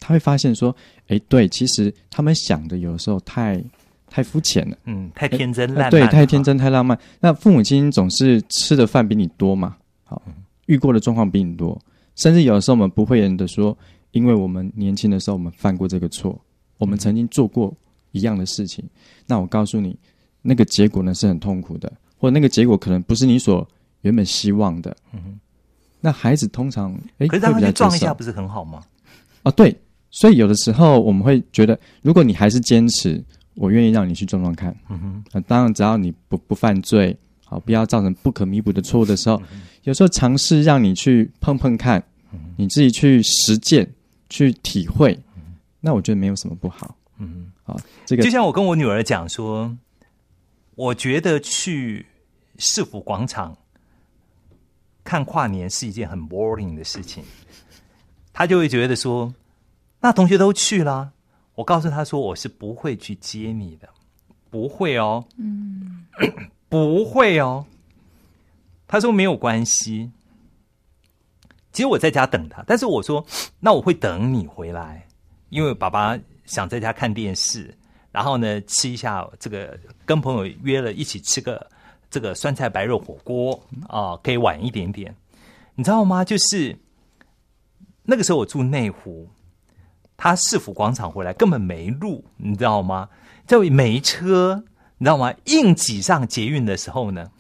[0.07, 0.75] 他会发现说，
[1.07, 3.65] 哎，对，其实他们想的有时候太
[4.07, 4.77] 太肤浅了。
[4.85, 6.45] 嗯，太天真烂漫、呃对，太天。
[6.45, 6.99] 真太浪漫。
[7.21, 10.21] 那父母亲总是吃的饭比你多嘛，好，
[10.67, 11.81] 遇过的状况比你多，
[12.17, 13.75] 甚至有的时候我们不会言的说，
[14.11, 16.39] 因为我们年轻的时候我们犯过这个错，
[16.77, 17.75] 我们曾经做过
[18.13, 18.85] 一样的事情，
[19.27, 19.97] 那我告诉你，
[20.43, 23.67] 那个结果呢是很痛苦的，或者那个结果可能不是你所
[24.03, 24.95] 原本希望的。
[25.15, 25.41] 嗯
[25.99, 28.83] 那孩子通常哎可是让他会比较接受去撞一下，不是很好吗？
[29.43, 29.75] 啊，对，
[30.15, 33.21] 所以有的时候我们会觉得，如果你还是坚持，
[33.55, 34.75] 我愿意让你去撞撞看。
[34.89, 39.63] 嗯哼，呃，当然，只要你不不犯罪，好，不要造成不可弥补的错误的时候，嗯。
[39.83, 42.03] 有时候尝试让你去碰碰看，
[42.57, 43.93] 你自己去实践、
[44.31, 45.19] 去体会，
[45.81, 46.97] 那我觉得没有什么不好。
[47.19, 49.77] 嗯好，这个就像我跟我女儿讲说，
[50.77, 52.07] 我觉得去
[52.57, 53.57] 市府广场
[55.03, 57.25] 看跨年是一件很 boring 的事情，
[58.33, 59.35] 她就会觉得说，
[60.05, 61.15] 那同学都去了，
[61.55, 63.89] 我告诉他说我是不会去接你的，
[64.51, 66.05] 不会哦，嗯，
[66.69, 67.65] 不会哦。
[68.87, 70.11] 他说没有关系。
[71.73, 73.25] 其实我在家等他，但是我说
[73.59, 75.09] 那我会等你回来，
[75.49, 77.75] 因为爸爸想在家看电视，
[78.13, 81.67] 然后呢吃一下这个，跟朋友约了一起吃个
[82.11, 85.17] 这个酸菜白肉火锅啊，可以晚一点点，
[85.75, 86.23] 你知道吗？
[86.23, 86.77] 就是
[88.03, 89.27] 那个时候我住内湖，
[90.17, 93.09] 他市府广场回来根本没路，你知道吗？
[93.47, 94.65] 就没车，
[94.99, 95.35] 你知道吗？
[95.45, 97.31] 硬挤上捷运的时候呢，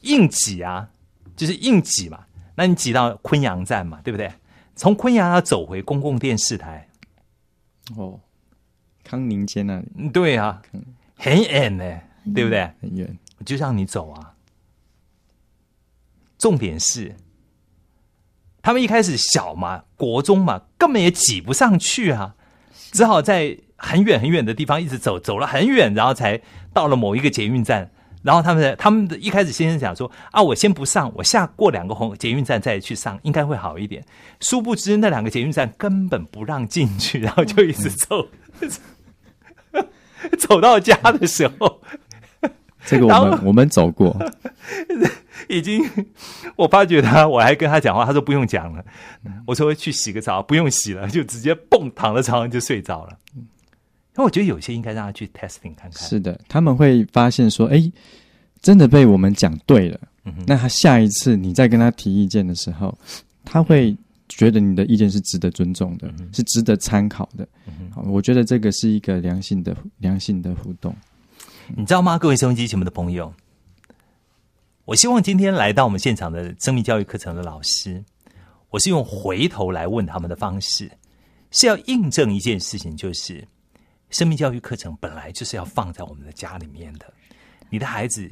[0.00, 0.88] 硬挤啊，
[1.36, 2.24] 就是硬挤嘛。
[2.56, 4.32] 那你挤到昆阳站嘛，对不对？
[4.76, 6.88] 从昆阳要走回公共电视台，
[7.96, 8.18] 哦，
[9.04, 10.60] 康宁街那里嗯对啊，
[11.16, 12.00] 很远呢，
[12.34, 12.72] 对不对？
[12.80, 14.34] 很远，我就让你走啊。
[16.38, 17.14] 重点是，
[18.64, 22.34] 他们一开始小嘛，国中嘛，根本也挤不上去啊，
[22.92, 26.40] 只好在很远很远的地方一直走，走了很远，然后才
[26.72, 27.90] 到了某一个捷运站。
[28.22, 34.02] 然后他们他们的一开始先生讲说啊，我先不上，我下过两个红捷运站再去上，应该会好一点。
[34.40, 38.28] 殊不知那两个捷运站根本不让进去，然后就一直走，
[40.40, 41.82] 走到家的时候，
[42.86, 44.16] 这个我们我们走过，
[45.48, 45.82] 已经，
[46.56, 48.84] 我发觉他，我还跟他讲话，他说不用讲了。
[49.46, 53.18] 我说去洗个澡，不用洗了， 就直接蹦躺在床上就睡着了。
[54.14, 55.92] 那我觉得有些应该让他去 testing 看看。
[55.92, 57.90] 是的，他们会发现说，哎，
[58.60, 59.98] 真的被我们讲对了。
[60.26, 62.96] 嗯那他下一次你再跟他提意见的时候，
[63.44, 63.94] 他会
[64.28, 67.46] 觉得你的意见是值得尊重的，是值得参考的。
[67.90, 70.94] 好，我觉得这个是一个良性的良性的互动。
[71.68, 73.32] 你知道吗，各位收音机前面的朋友，
[74.84, 78.04] 我希望今天来到我们现场的生命教育课程的老师，
[78.70, 80.90] 我是用回头来问他们的方式，
[81.50, 83.46] 是要印证一件事情，就是
[84.10, 87.10] 生命教育课程本来就是要放在我们的家里面的，
[87.70, 88.30] 你的孩子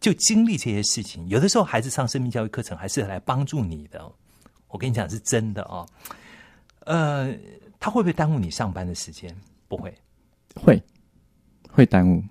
[0.00, 4.10] 就经历这些事情，有的时候孩子上生命教育课程还是来帮助你的，
[4.68, 5.86] 我跟你讲是真的哦。
[6.84, 7.32] 呃，
[7.78, 9.34] 他会不会耽误你上班的时间？
[9.68, 9.94] 不会，
[10.56, 10.82] 会
[11.68, 12.22] 会耽误，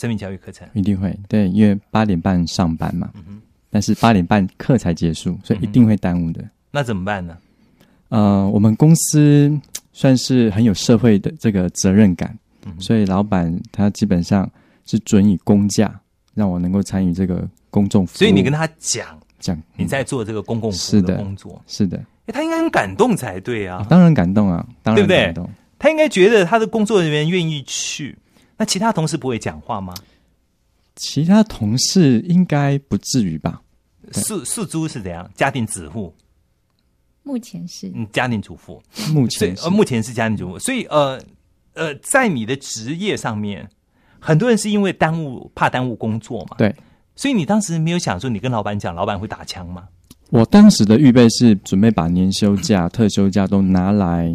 [0.00, 0.66] 生命教育课程。
[0.72, 3.10] 一定会对，因为八点半上班嘛，
[3.68, 6.42] 但是八点半课才结束，所以一定会耽误的。
[6.70, 7.36] 那怎么办呢？
[8.08, 9.52] 呃，我们公司
[9.92, 12.36] 算是很有社会的这个责任感，
[12.78, 14.50] 所以老板他基本上
[14.86, 16.00] 是准以公假，
[16.34, 18.18] 让我能够参与这个公众服务。
[18.18, 19.06] 所以你跟他讲
[19.38, 25.50] 讲你在做这个公共服务的的工作，是的，诶他应该很感动才对啊，当然感动啊，当对不对然感动。
[25.78, 28.18] 他应该觉得他的工作人员愿意去，
[28.60, 29.94] 那其他同事不会讲话吗？
[30.96, 33.62] 其他同事应该不至于吧？
[34.12, 35.26] 素素珠是怎样？
[35.34, 36.14] 家庭主妇，
[37.22, 38.82] 目前是嗯，家庭主妇，
[39.14, 41.18] 目前是呃，目前是家庭主妇，所以呃
[41.72, 43.66] 呃，在你的职业上面，
[44.18, 46.76] 很多人是因为耽误怕耽误工作嘛，对
[47.16, 49.88] 所以你当时没有想说你跟老板讲，老板会打枪吗？
[50.28, 54.30] 我当时的预备是准备把年休假、特休假都拿来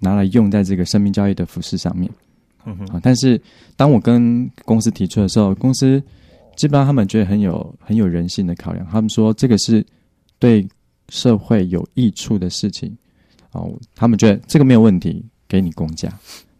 [0.00, 2.10] 拿来用在这个生命教育的服饰上面。
[2.64, 3.40] 嗯哼，啊，但是
[3.76, 6.02] 当我跟公司提出的时候，公司
[6.56, 9.84] 基本上他们觉得很有很有人性的考量，他们说这个是
[10.38, 10.66] 对
[11.08, 12.96] 社会有益处的事情，
[13.52, 16.12] 哦，他们觉得这个没有问题，给你公假，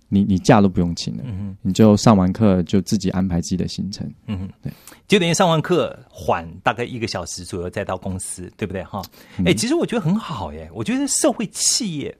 [0.09, 4.11] 你你假都不用请了，嗯哼，你就上完课就自己安排自己的行程。
[4.27, 4.73] 嗯哼，对，
[5.09, 8.83] 就等于上完课缓大概一个小时左右再到公司，对不对？
[8.85, 9.01] 哈？
[9.45, 12.15] 哎、其实我觉得很好耶，我觉得社会企业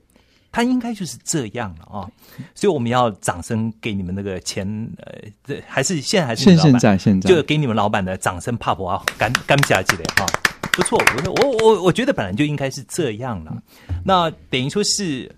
[0.53, 2.05] 它应该就是这样了啊，
[2.53, 4.63] 所以我们要掌声给你们那个前
[4.97, 5.11] 呃，
[5.43, 10.27] 这还是现在还是现在现在就给你们老板的掌声帕博啊，干干下去的哈，
[10.73, 13.63] 不错，我我我我觉得本来就应该是这样了。
[14.05, 15.35] 那等于说是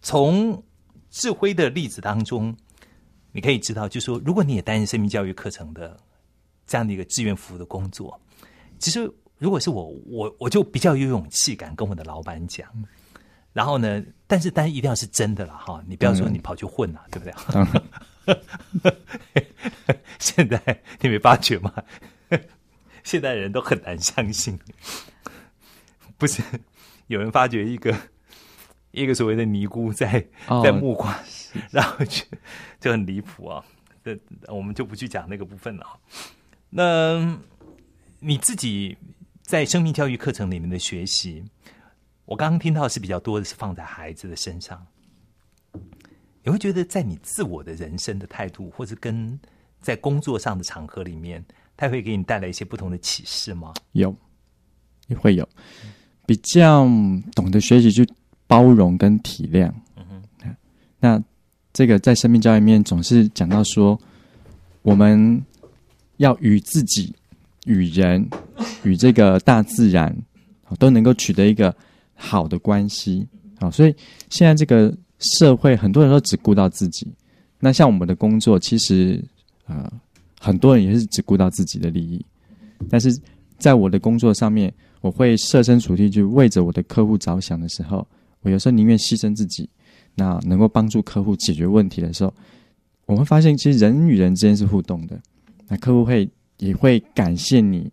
[0.00, 0.62] 从
[1.10, 2.56] 智慧的例子当中，
[3.32, 5.94] 你可以知道，就是说如果你也担任生命教育课程的
[6.66, 8.18] 这样的一个志愿服务的工作，
[8.78, 9.00] 其实
[9.36, 12.66] 如果是我，我我就比较有勇气敢跟我的老板讲。
[13.58, 17.24] 然后呢，但是但是一定要是真的了哈，你不要说你跑去混了，对不
[18.24, 18.94] 对？
[20.20, 20.62] 现在
[21.00, 21.74] 你没发觉吗？
[23.02, 24.56] 现代人都很难相信，
[26.16, 26.40] 不是
[27.08, 27.92] 有人发觉一个
[28.92, 31.18] 一个所谓的尼姑在哦在木瓜，
[31.72, 32.24] 然后就
[32.78, 33.64] 就很离谱啊。
[34.04, 34.16] 这
[34.46, 35.98] 我们就不去讲那个部分了啊。
[36.70, 37.36] 那
[38.20, 38.96] 你自己
[39.42, 41.44] 在生命教育课程里面的学习，
[42.28, 44.86] 我刚刚听到是比较多的是放在孩子的身上。
[46.44, 49.40] 你会觉得在你自我的人生的态度，或者跟
[49.80, 51.42] 在工作上的场合里面，
[51.74, 53.72] 它会给你带来一些不同的启示吗？
[53.92, 54.14] 有
[55.06, 55.48] 也会有
[56.26, 56.84] 比较
[57.34, 58.06] 懂得学习去
[58.46, 59.72] 包容跟体谅。
[61.00, 61.22] 那
[61.72, 63.98] 这个在生命教育里面总是讲到说，
[64.82, 65.42] 我们
[66.18, 67.14] 要与自己、
[67.64, 68.28] 与人、
[68.84, 70.14] 与这个大自然
[70.78, 71.74] 都能够取得一个
[72.18, 73.26] 好的关系。
[73.58, 73.94] 好，所以
[74.28, 77.06] 现在这个社会很多人都只顾到自己。
[77.58, 79.24] 那像我们的工作，其实
[79.66, 79.90] 呃
[80.38, 82.24] 很多人也是只顾到自己的利益，
[82.88, 83.16] 但是
[83.58, 88.06] 在我的工作上面，我会设身处地去为着我的客户着想的时候，
[88.42, 89.68] 我有时候宁愿牺牲自己，
[90.14, 92.32] 那能够帮助客户解决问题的时候，
[93.06, 95.20] 我会发现其实人与人之间是互动的，
[95.66, 96.28] 那客户会
[96.58, 97.90] 也会感谢你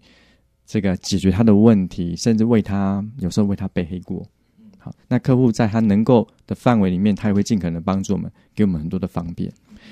[0.65, 4.25] 这个解决他的问题，甚至为他有时候为他背黑锅。
[4.77, 9.51] 好，那客户在他能够的范围里面，他也会尽可能帮助我们，给我们很多的方便。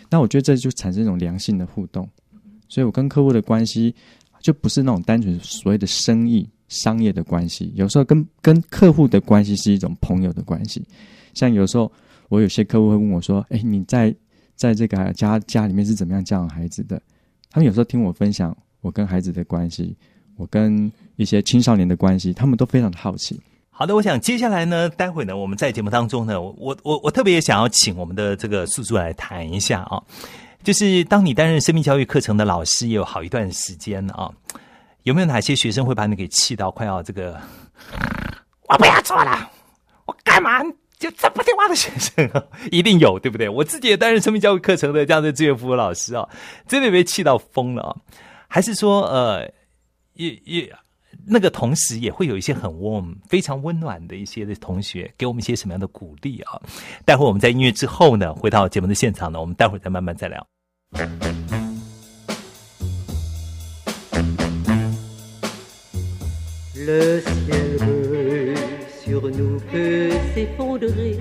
[0.09, 2.07] 那我觉得这就产生一种良性的互动，
[2.67, 3.93] 所以我跟客户的关系
[4.41, 10.83] 就不是那种单纯所谓的生意、商业的关系，有时候跟跟客户的关系是一种朋友的关系。
[11.33, 11.91] 像有时候
[12.29, 14.15] 我有些客户会问我说：“哎，你在
[14.55, 17.01] 在这个家家里面是怎么样教养孩子的？”
[17.49, 19.95] 他们有时候听我分享我跟孩子的关系，
[20.37, 23.39] 我跟一些青少年的关系，他们都非常的好奇。
[23.69, 30.01] 好的，我想接下来呢，待会呢，我们在节目当中呢，我我我特别想要请我们的这个素素来谈一下啊，
[30.63, 34.31] 就是当你担任生命教育课程的老师也有好一段时间了啊，
[35.03, 37.39] 有没有哪些学生会把你给气到快要这个，
[38.69, 39.49] 我不要做了，
[40.05, 40.61] 我干嘛
[40.99, 42.43] 就这不听话的学生啊？
[42.71, 43.49] 一定有，对不对？
[43.49, 46.29] 我自己也担任生命教育课程的这样的志愿服务老师啊，
[46.67, 47.95] 真的被气到疯了啊！
[48.47, 49.51] 还是说呃，
[50.13, 50.73] 也也。
[51.25, 56.59] 那个同时也会有一些很 warm、非常温暖的一些的同学，给我们一些什么样的鼓励啊？
[57.05, 60.47] 待会儿我们在音乐之后呢，回到节目的现场呢，我们待会儿再慢慢再聊。
[66.75, 68.55] Le ciel bleu
[69.05, 71.19] sur nous peut s'effondrer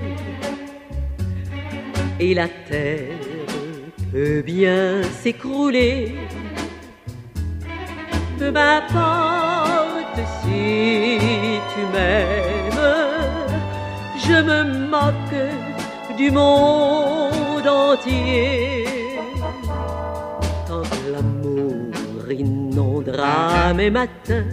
[2.18, 3.14] et la terre
[4.10, 6.16] peut bien s'écrouler.
[8.40, 11.18] M'importe si
[11.72, 12.90] tu m'aimes,
[14.18, 18.84] je me moque du monde entier.
[20.68, 24.44] Tant que l'amour inondera mes matins,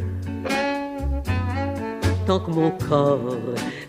[2.25, 3.38] tant que mon corps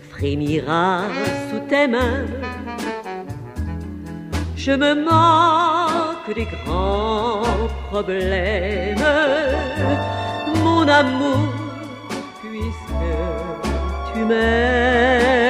[0.09, 1.03] frémira
[1.49, 2.25] sous tes mains,
[4.57, 5.90] je me moque
[6.27, 7.41] des grands
[7.89, 8.97] problèmes,
[10.63, 11.49] mon amour,
[12.41, 13.11] puisque
[14.13, 15.41] tu m'aimes.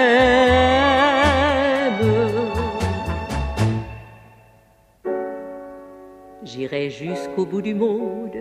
[6.44, 8.38] J'irai jusqu'au bout du monde,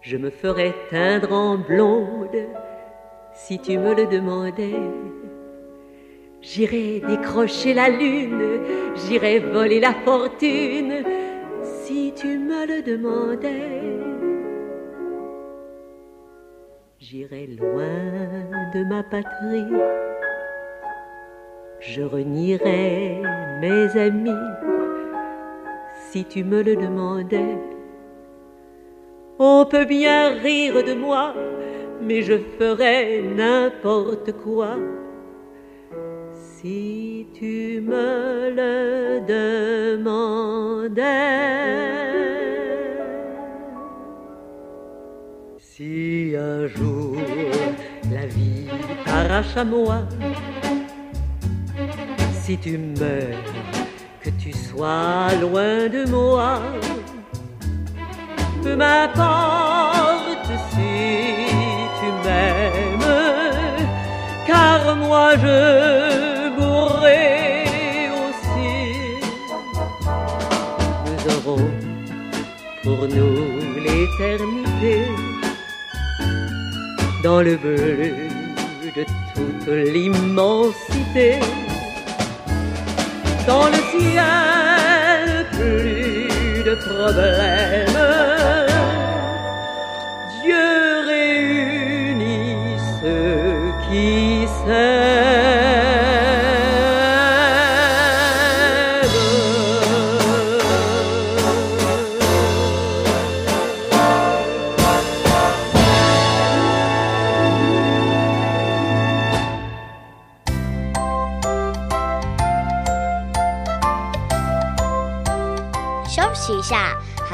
[0.00, 2.48] je me ferai teindre en blonde
[3.34, 5.21] si tu me le demandais.
[6.42, 8.60] J'irai décrocher la lune,
[8.96, 11.04] j'irai voler la fortune
[11.62, 13.78] si tu me le demandais.
[16.98, 18.10] J'irai loin
[18.74, 19.72] de ma patrie,
[21.78, 23.22] je renierai
[23.60, 24.30] mes amis
[26.10, 27.56] si tu me le demandais.
[29.38, 31.34] On peut bien rire de moi,
[32.00, 34.76] mais je ferais n'importe quoi
[36.62, 41.02] si tu me le demandais.
[45.58, 47.16] Si un jour
[48.12, 48.68] la vie
[49.04, 50.02] t'arrache à moi,
[52.42, 53.42] si tu meurs,
[54.20, 56.60] que tu sois loin de moi,
[58.62, 60.94] peu m'importe si
[61.98, 63.08] tu m'aimes,
[64.46, 66.21] car moi je
[72.96, 75.06] pour nous l'éternité
[77.22, 78.28] dans le bleu
[78.96, 81.38] de toute l'immensité.
[83.46, 88.02] Dans le ciel, plus de problèmes.
[90.42, 90.70] Dieu
[91.12, 95.01] réunit ceux qui s'aiment.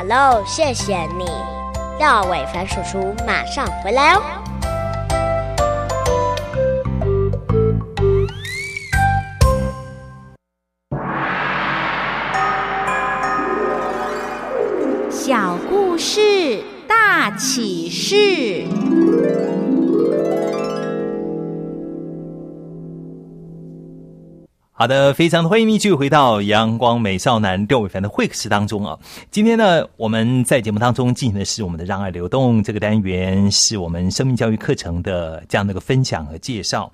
[0.09, 1.27] 喽谢谢你，
[1.99, 4.38] 廖伟凡叔叔马上回来哦。
[24.79, 28.97] 好的，非常的欢迎你继续回到阳光美少男廖伟凡的会客室当中啊。
[29.29, 36.93] 今天呢，我们在节目当中进行的是我们的让爱流动这个单元，是我们生命教育课程的这样的一个分享和介绍。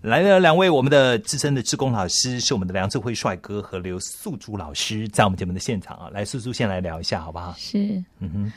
[0.00, 6.08] 来了两位我们的资深的志工老师，是我们的梁志辉帅哥和刘素珠老师，在我们节目的现场啊。
[6.10, 7.54] 来，素珠先来聊一下好不好？
[7.58, 8.50] 是，嗯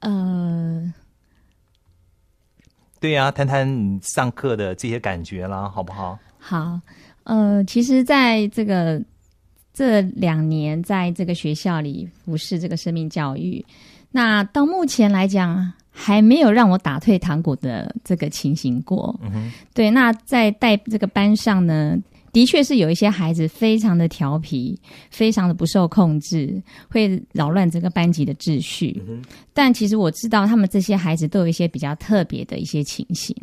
[0.00, 0.94] 哼，呃，
[2.98, 6.18] 对呀、谈谈你上课的这些感觉啦，好不好？
[6.38, 6.80] 好，
[7.24, 9.02] 呃，其实在这个
[9.72, 13.64] 这两年，在这个学校里服侍这个生命教育，
[14.10, 19.18] 那到目前来讲，还没有让我打退堂鼓的这个情形过。
[19.22, 21.96] 嗯，对，那在带这个班上呢，
[22.32, 24.78] 的确是有一些孩子非常的调皮，
[25.10, 29.00] 非常的不受控制，会扰乱整个班级的秩序。
[29.52, 33.34] 但其实我知道，他们这些孩子都有一些比较特别的一些情形，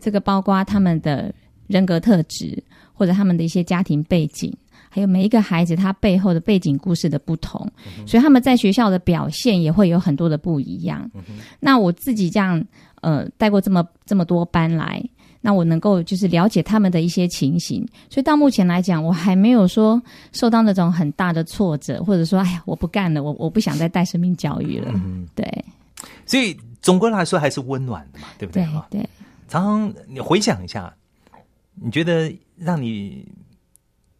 [0.00, 1.32] 这个包括他们的
[1.66, 2.62] 人格特质，
[2.98, 4.52] 或者他们的一些家庭背景。
[4.90, 7.70] 还有每一个孩子他背后的背景故事的不同，
[8.06, 11.08] 所以他们在学校的表现也会有很多的不一样。
[11.60, 12.64] 那我自己这样
[13.02, 15.04] 呃带过这么这么多班来，
[15.42, 24.90] 那我能够就是了解他们的一些情形，所以到目前来讲，我还没有说受到那种很大的挫折，或者说哎呀我不干了，我我不想再带生命教育了。
[25.34, 25.64] 对
[26.24, 28.64] 所以总归来说还是温暖的嘛，对不对？
[28.88, 29.08] 对对，
[29.48, 30.92] 常常你回想一下，
[31.74, 33.26] 你觉得让你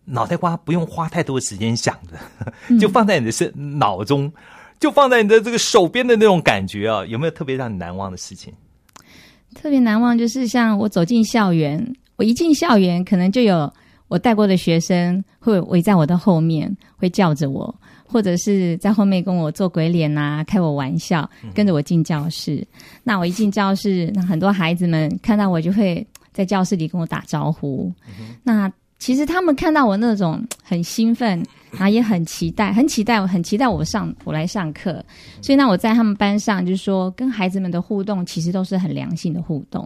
[0.05, 2.19] 脑袋瓜不用花太多时间想的，
[2.79, 4.33] 就放在你的身脑中，
[4.81, 8.53] 就放在你的这个手边的那种感觉啊，有没有特别让你难忘的事情？
[9.55, 11.85] 特别难忘就是像我走进校园，
[12.17, 13.73] 我一进校园，可能就有
[14.07, 17.75] 我带过的学生会围在我的后面，会叫着我，
[18.07, 22.67] 或者是在后面跟我做鬼脸啊、开我玩笑，跟着我进教室。
[23.03, 26.07] 那我一进教室，那很多孩子们看到我就会
[26.39, 27.93] 在教室里跟我打招呼。
[28.45, 35.05] 那其实他们看到我那种很兴奋，然后也很期待，很期待，很期待我上我来上课。
[35.43, 39.85] 所以那我在他们班上，就是说跟孩子们的互动，其实都是很良性的互动。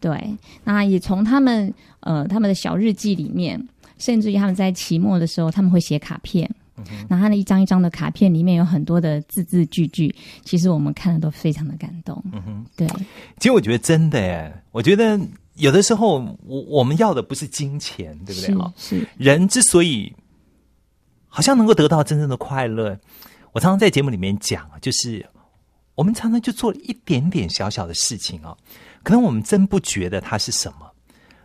[0.00, 3.68] 对，那也从他们呃他们的小日记里面，
[3.98, 6.50] 甚至于他们在期末的时候，他们会写卡片。
[7.08, 10.14] 然后他那一张一张的卡片里面有很多的字字句句，
[10.44, 12.22] 其实我们看了都非常的感动。
[12.32, 12.86] 嗯哼对，
[13.38, 15.18] 其实我觉得真的耶，我觉得
[15.58, 18.72] 有的时候我我们要的不是金钱，对不对啊？
[18.76, 20.14] 是是人之所以
[21.28, 22.98] 好像能够得到真正的快乐，
[23.52, 25.26] 我我常常在节目里面讲啊，就是
[25.96, 28.56] 我们常常就做了一点点小小的事情啊，
[29.02, 30.88] 可能我们真不觉得它是什么，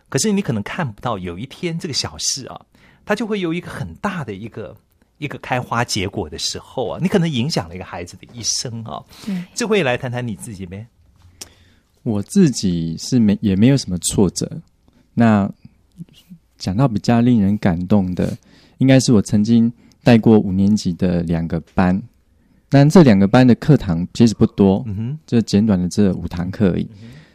[0.08, 2.60] 可是你可能看不到，有一天这个小事啊，
[3.04, 4.76] 它就会有一个很大的一个
[5.18, 9.02] 一个开花结果的时候啊，你可能影响了一个孩子的一生啊。
[9.26, 10.86] 对，这会来谈谈你自己呗？
[12.04, 14.48] 我自己是没也没有什么挫折。
[15.12, 15.50] 那
[16.56, 18.32] 讲到比较令人感动的，
[18.78, 19.70] 应该是我曾经
[20.02, 22.00] 带过五年级的两个班。
[22.68, 26.88] 但这两个班的课堂其实不多，嗯哼，就简短的这五堂课而已。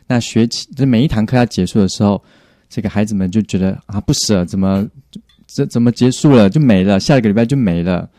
[0.06, 2.22] 那学期这每一堂课要结束的时候，
[2.68, 4.86] 这个孩子们就觉得啊不舍，怎么
[5.48, 8.10] 这怎么结束了就没了，下一个礼拜就没了。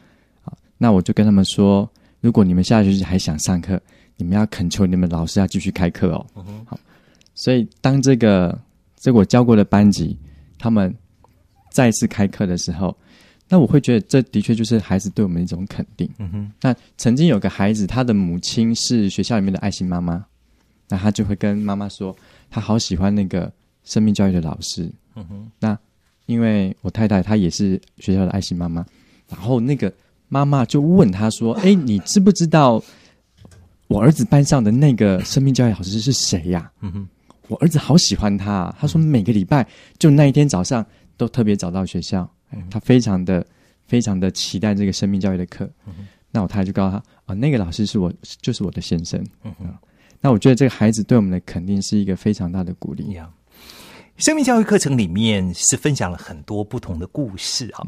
[0.42, 1.86] 好，那我就跟他们说，
[2.20, 3.78] 如果你们下学期还想上课，
[4.20, 6.26] 你们要恳求你们老师要继续开课哦。
[6.66, 6.78] 好，
[7.34, 8.56] 所以当这个
[8.96, 10.16] 这个我教过的班级
[10.58, 10.94] 他们
[11.70, 12.96] 再次开课的时候。
[13.52, 16.08] 那我会觉得，这的确就是孩子对我们一种肯定。
[16.18, 16.52] 嗯哼。
[16.60, 20.24] 那曾经有个孩子，他的母亲是学校里面的爱心妈妈，
[20.88, 22.14] 那他就会跟妈妈说，
[22.48, 23.52] 他好喜欢那个
[23.82, 24.88] 生命教育的老师。
[25.16, 25.50] 嗯哼。
[25.58, 25.76] 那
[26.26, 28.86] 因为我太太她也是学校的爱心妈妈，
[29.28, 29.92] 然后那个
[30.28, 32.80] 妈妈就问他说：“哎，你知不知道
[33.90, 37.08] 我儿子班上的那个生命教育老师是谁呀？”嗯哼。
[37.48, 39.66] 我儿子好喜欢他，他说每个礼拜
[39.98, 40.86] 就那一天早上
[41.16, 42.30] 都特别早到学校。
[42.70, 43.44] 他非常的、
[43.88, 45.68] 非常的期待这个生命教育的课。
[46.30, 49.52] 那我太太就告诉他：“啊，那个老师是我，就是我的先生。”嗯
[50.20, 53.18] 那我觉得这个孩子对我们的肯定是一个非常大的鼓励。
[54.20, 57.82] 生命教育课程里面是分享了很多不同的故事啊。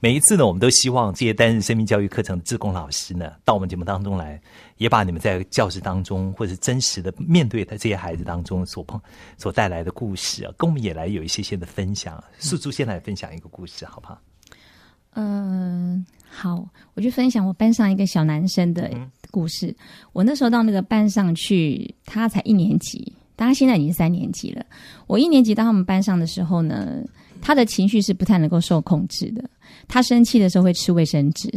[0.00, 4.40] 每一次呢，我们都希望这些担任生命教育课程的志工老师呢，到我们节目当中来，
[4.78, 9.00] 也把你们在教室当中或者真实的面对的这些孩子当中所碰
[9.38, 12.22] 所带来的故事啊，跟我们也来有一些些的分享。
[12.40, 14.20] 素珠先来分享一个故事，好不好？
[15.12, 18.90] 嗯，好，我就分享我班上一个小男生的
[19.30, 19.72] 故事。
[20.12, 23.12] 我那时候到那个班上去，他才一年级。
[23.36, 24.64] 他现在已经三年级了。
[25.06, 27.02] 我一年级到他们班上的时候呢，
[27.42, 29.44] 他的情绪是不太能够受控制的。
[29.86, 31.52] 他生气的时候会吃卫生纸，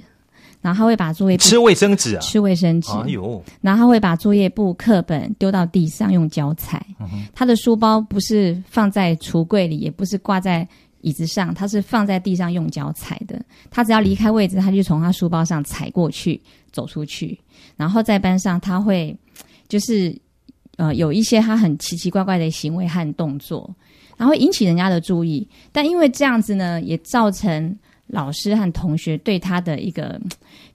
[0.61, 2.91] 然后他会把作业吃卫生纸啊，吃卫生纸。
[2.91, 3.41] 哎呦！
[3.61, 6.85] 然后他会把作业簿、课本丢到地上用脚踩。
[7.33, 10.67] 他的书包不是放在橱柜里，也不是挂在
[11.01, 13.41] 椅子上，他是放在地上用脚踩的。
[13.71, 17.39] 他只要离开位置，他就从他书包上踩过去，走出去。
[17.77, 19.17] 然后在班上，他会
[19.67, 20.13] 就是。
[20.79, 23.69] 呃，有一些他很奇奇怪怪的行为和动作，
[24.15, 25.45] 然后引起人家的注意。
[25.73, 27.77] 但因为这样子呢，也造成
[28.07, 30.17] 老师和同学对他的一个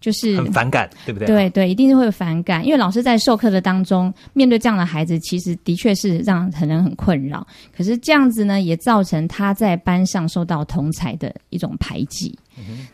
[0.03, 1.27] 就是很反感，对不对？
[1.27, 2.63] 对对，一定是会反感。
[2.67, 7.47] 因为老师在授课的当中，面对这样的孩子，其实的确是让很人很困扰。
[7.75, 12.39] 可是这样子呢，也造成他在班上受到同才的一种排挤。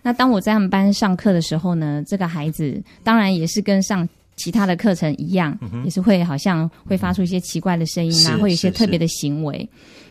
[0.00, 4.08] 那当我在他们班上课的时候呢，这个孩子当然也是跟上。
[4.40, 9.68] 其他的课程一样，也是会好像会发出一些奇怪的声音啊，会有一些特别的行为。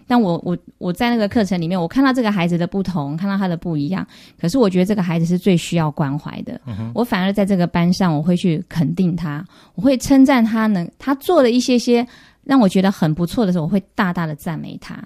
[0.08, 4.06] 但我我我在那个课程里面，我看到这个孩子的不同，看到他的不一样。
[4.40, 6.60] 可是我觉得这个孩子是最需要关怀的。
[6.94, 9.44] 我反而在这个班上，我会去肯定他，
[9.76, 12.06] 我会称赞他能他做了一些些
[12.44, 14.98] 让我觉得很不错的时候，我会大大的赞美他。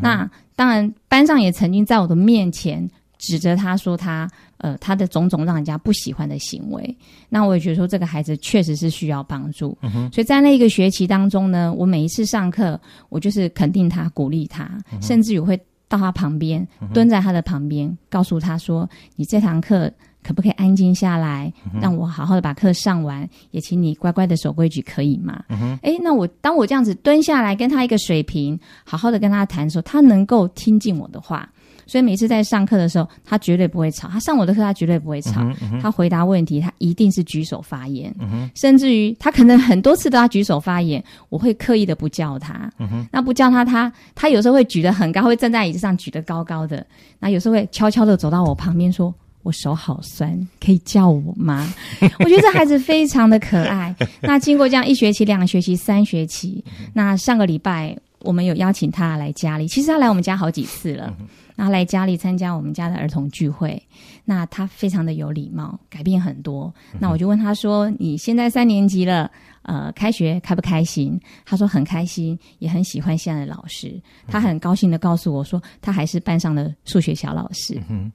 [0.00, 2.88] 那当然，班上也曾经在我的面前
[3.22, 4.30] 指责他说他。
[4.58, 6.96] 呃，他的种种让人家不喜欢的行为，
[7.28, 9.76] 那我也觉得说这个孩子确实是需要帮助。
[10.12, 14.70] 所以在那一个学期当中呢，我每一次上课，我就是肯定他、鼓励他，
[15.00, 16.64] 甚至于会到他旁边，
[16.94, 19.92] 蹲在他的旁边，告诉他说：“你这堂课
[20.22, 23.28] 可不可以安静下来，让我好好的把课上完？
[23.50, 25.42] 也请你乖乖的守规矩，可以吗？”
[25.82, 31.50] 哎，那我当我这样子蹲下来跟他一个水平，好好的跟他谈的时候，他能够听进我的话。
[31.92, 34.08] 所以每次在上课的时候，他绝对不会吵。
[34.08, 35.46] 他上我的课，他绝对不会吵。
[35.82, 38.10] 他回答问题，他一定是举手发言。
[38.54, 42.72] 甚至于他可能很多次都要举手发言，我会刻意的不叫他。
[43.10, 46.82] 那不叫他，他他有时候会举得很高，会站在椅子上举得高高的。
[47.18, 51.70] 那有时候会悄悄的走到我旁边，说我手好酸，可以叫我吗？
[52.20, 53.94] 我觉得这孩子非常的可爱。
[54.22, 56.64] 那经过这样一学期、两个学期、三学期，
[56.94, 61.14] 那上个礼拜我们有邀请他来家里，其实他来我们家好几次了。
[61.54, 63.80] 然后来家里参加我们家的儿童聚会，
[64.24, 66.72] 那他非常的有礼貌，改变很多。
[66.98, 69.30] 那我就问他说：“你现在三年级了，
[69.62, 74.00] 呃，开学开不开心？”他说很开心，也很喜欢现在的老师。
[74.26, 77.78] 他很高兴的告诉我说，他还是班上的数学小老师。
[77.88, 78.10] 嗯，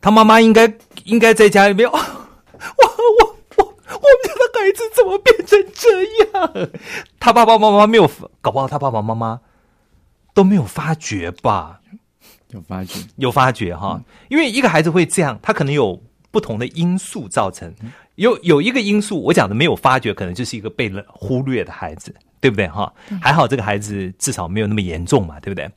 [0.00, 0.72] 他妈妈应该
[1.04, 1.90] 应该在家里面。
[1.90, 2.18] 我我我我
[2.54, 2.89] 们家的
[4.60, 6.04] 孩子怎么变成这
[6.38, 6.68] 样？
[7.18, 9.40] 他爸爸妈妈没有，搞不好他爸爸妈妈
[10.34, 11.80] 都没有发觉吧？
[12.48, 16.00] 有发觉，有发觉哈，因为一个孩子会这样，他可能有
[16.30, 17.72] 不同的因素造成。
[18.16, 22.92] 有有一个因素，我讲的没有发觉，可能就是一个被了忽略的孩子，对不对哈？
[23.22, 25.70] 还好这个孩子至少没有那么严重嘛，对不对？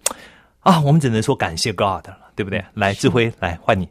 [0.62, 2.64] 啊，我们只能说感谢 God 了，对不对？
[2.74, 3.88] 来，志辉，来换你。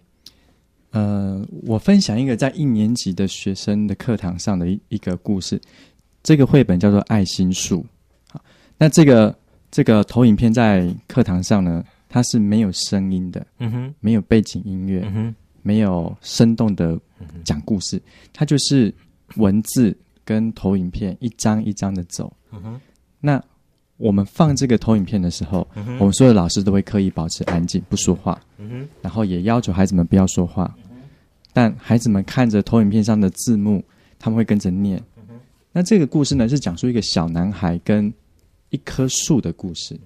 [0.93, 5.61] 呃，我分享一个在一年级的学生的课堂上的一一个故事。
[6.23, 7.79] 这个绘本叫做《爱心树》。
[8.31, 8.41] 好，
[8.79, 9.37] 那这个
[9.71, 16.97] 这个投影片在课堂上呢，它是没有声音的，嗯哼，没有背景音乐，嗯哼，没有生动的
[17.43, 18.01] 讲故事，
[18.33, 18.95] 它就是
[19.37, 22.33] 文字跟投影片一张一张的走。
[22.53, 22.81] 嗯哼，
[23.19, 23.43] 那
[23.97, 30.73] 我们放这个投影片的时候，嗯我们所有老师都会刻意保持安静，不说话，嗯哼，然后也要求孩子们不要说话。
[31.53, 33.85] 但孩子们看着投影片上的字幕，
[34.19, 35.03] 他们会跟着念。
[35.73, 38.13] 那这个故事呢，是讲述一个小男孩跟
[38.71, 39.99] 一棵树的故事。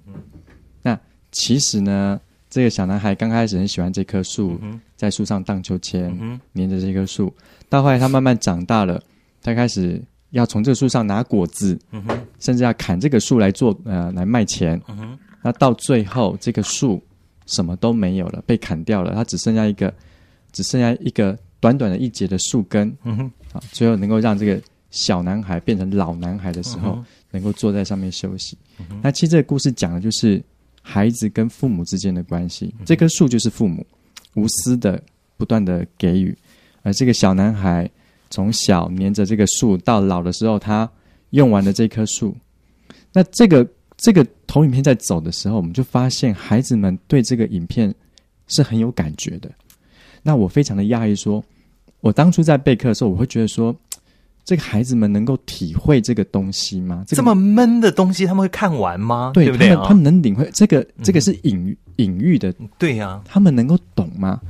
[0.83, 0.99] 那
[1.33, 4.61] 其实呢，这个小男孩刚开始很喜欢这棵树，
[4.97, 7.33] 在树上荡秋千，嗯黏着这棵树。
[7.69, 9.03] 到后来他慢慢长大了，
[9.43, 11.79] 他开始要从这个树上拿果子，
[12.39, 14.81] 甚至要砍这个树来做呃来卖钱。
[15.43, 17.03] 那到最后，这个树
[17.47, 19.93] 什么都没有了，被砍掉了，它只剩下一个，
[20.57, 22.91] 只剩下一个短短的一节的树根。
[23.05, 24.59] 嗯哼，啊，最后能够让这个
[24.91, 28.57] 小男孩变成老男孩的时候，嗯能够坐在上面休息。
[29.03, 30.43] 那其实这个故事讲的就是
[30.81, 32.75] 孩子跟父母之间的关系。
[32.79, 33.85] 嗯这棵树就是父母
[34.35, 35.03] 无私的
[35.37, 36.35] 不断的给予，
[36.83, 37.91] 而这个小男孩
[38.31, 40.91] 从小黏着这个树，到老的时候，他
[41.31, 42.35] 用完了这棵树。
[43.13, 47.95] 那这个这个投影片在走的时候，我们就发现孩子们对这个影片
[48.47, 49.51] 是很有感觉的。
[50.27, 51.41] 那我非常的讶异，说，
[52.01, 53.73] 我当初在备课的时候，我会觉得说，
[54.45, 57.05] 这个孩子们能够体会这个东西吗？
[57.07, 59.31] 这么闷的东西他们会看完吗？
[59.33, 59.75] 对不对啊？
[59.75, 64.41] 他们他们能领会这个这个是隐喻隐喻的，对呀，他们能够懂吗？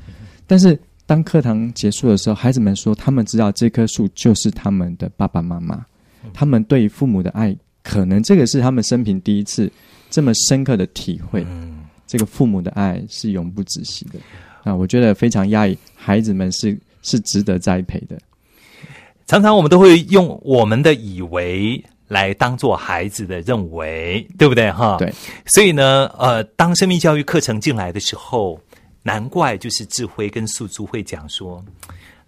[0.47, 5.85] 但是当课堂结束的时候，孩子们说，他们知道这棵树就是他们的爸爸妈妈，
[6.33, 9.71] 他们对于父母的爱，可能这个是他们生平第一次
[10.09, 11.45] 这么深刻的体会。
[11.51, 14.19] 嗯，这个父母的爱是永不止息的。
[14.67, 18.19] 啊，我觉得非常压抑，孩子们是是值得栽培的。
[19.29, 24.97] 常常我们都会用我们的以为来当做孩子的认为，对不对哈？
[24.99, 25.13] 对。
[25.47, 28.61] 所以呢，呃，当生命教育课程进来的时候，
[29.05, 31.65] 难怪就是智慧跟素珠会讲说，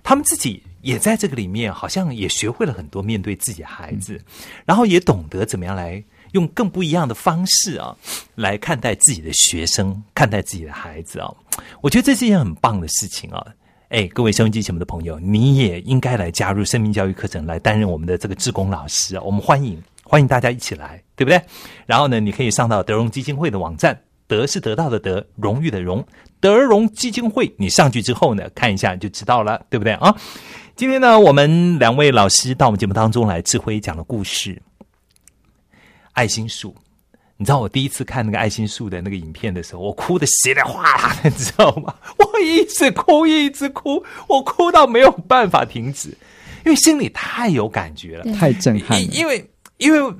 [0.04, 4.20] 他们自己也在这个里面，好像也学会了很多面对自己的孩子，
[4.64, 6.00] 然后也懂得怎么样来
[6.34, 7.96] 用更不一样的方式啊，
[8.36, 11.34] 来看待自己的学生，看待自己的孩子啊。
[11.80, 13.46] 我觉得这是一件很棒的事情啊。
[13.88, 19.22] 哎，各位收音机前面的朋友，你也应该来加入生命教育课程，来担任我们的这个志工老师啊！
[19.22, 21.40] 我们欢迎欢迎大家一起来，对不对？
[21.86, 26.06] 然后呢，你可以上到德荣基金会的网站，德是得到的德，荣誉的荣，
[26.38, 27.50] 德荣基金会。
[27.56, 30.14] 你上去之后呢，看一下就知道了，对不对啊？
[30.76, 34.60] 今天呢，我们两位老师到我们节目当中来智慧讲的故事，
[36.12, 36.74] 爱心树。
[37.40, 41.94] 你知道我第一次看那个爱心树的那个影片的时候，我哭的稀里哗啦的，你知道吗？
[42.18, 46.08] 我一直哭，一直哭，我哭到没有办法停止，
[46.66, 49.04] 因为心里太有感觉了，太震撼了。
[49.12, 50.14] 因为因为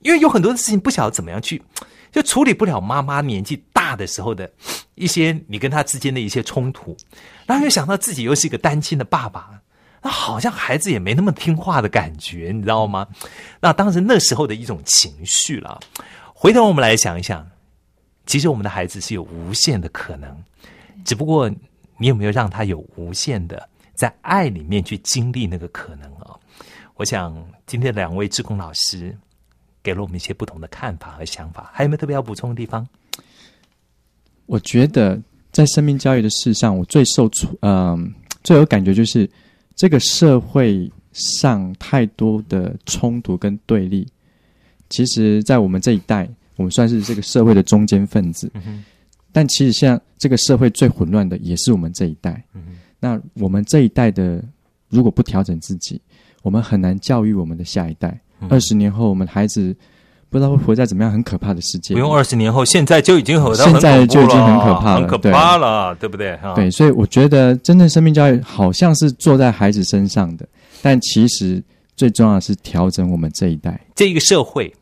[0.00, 1.62] 因为有很多的事情不晓得怎么样去，
[2.10, 4.50] 就处理不了妈妈年纪大的时候的
[4.96, 6.96] 一些你跟她之间的一些冲突，
[7.46, 9.50] 然后又想到自己又是一个单亲的爸爸。
[10.02, 13.06] 那好像孩子也没那么听话的感觉，你知道吗？
[13.60, 15.78] 那当时那时候的一种情绪了。
[16.38, 17.50] 回头我们来想一想，
[18.26, 20.36] 其实我们的孩子是有无限的可能，
[21.02, 21.48] 只不过
[21.96, 26.36] 你有没有让他有无限的在爱里面去经历那个可能啊？
[26.96, 27.34] 我想
[27.64, 29.16] 今天两位志工老师
[29.82, 32.86] 给了我们一些不同的看法和想法，还有没有特别要补充的地方？
[34.44, 35.18] 我觉得
[35.52, 38.14] 在生命教育的事上，我最受触，嗯、
[38.44, 39.28] 最有感觉就是
[39.74, 44.06] 这个社会上太多的冲突跟对立。
[44.88, 48.50] 其实，在我们这一代，我们算是这个社会的中间分子。
[49.32, 52.42] 但其实，现在这个社会最混乱的也是我们这一代。
[52.98, 54.42] 那我们这一代的，
[54.88, 56.00] 如果不调整自己，
[56.42, 58.18] 我们很难教育我们的下一代。
[58.48, 59.74] 二十、年后，我们孩子
[60.30, 61.94] 不知道会活在怎么样很可怕的世界。
[61.94, 66.36] 不用二十年后，现在就已经很现在就已经很可怕了，很可怕了，对不对？
[66.36, 70.46] 哈对，所以我觉得真正生命教育好像是坐在孩子身上的，
[70.82, 71.62] 但其实
[71.96, 74.72] 最重要的是调整我们这一代，这一个社会，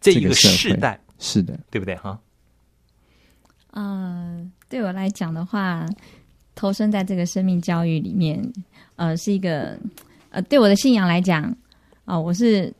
[0.00, 1.94] 这一个世代，是的，对不对？
[1.96, 2.18] 哈，
[3.70, 5.86] 呃，对我来讲的话，
[6.54, 8.44] 投身在这个生命教育里面，
[8.96, 9.78] 呃，是一个
[10.30, 11.56] 呃，对我的信仰来讲，
[12.04, 12.72] 啊、我是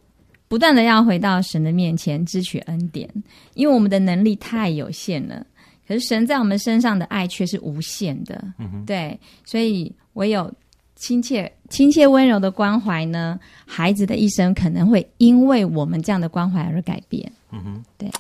[0.49, 3.09] 不断的要回到神的面前支取恩典，
[3.55, 5.47] 因为我们的能力太有限了，
[5.87, 10.53] 可是神在我们身上的爱却是无限的，嗯哼，对，所以唯有
[10.97, 17.31] 亲切、亲切、温柔的关怀呢，孩子的一生可能会因为我们这样的关怀而改变。
[17.53, 18.11] 嗯哼，对，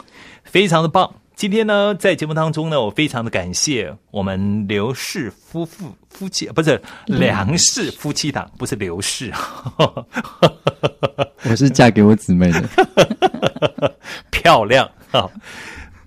[0.44, 1.10] 非常的棒。
[1.34, 9.30] 今天呢，在节目当中呢，我非常的感谢我们刘氏夫妇夫妻，不是梁氏夫妻档，不是刘氏，
[11.44, 13.94] 我是嫁给我姊妹的，
[14.30, 15.30] 漂亮哈，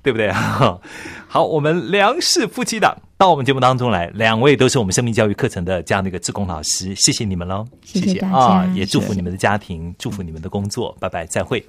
[0.01, 0.79] 对不对啊？
[1.31, 11.63] 好，我们梁氏夫妻档到我们节目当中来，两位都是我们生命教育课程的这样的一个志工老师，谢谢你们喽，谢谢啊，也祝福你们的家庭，祝福你们的工作，拜拜，再会。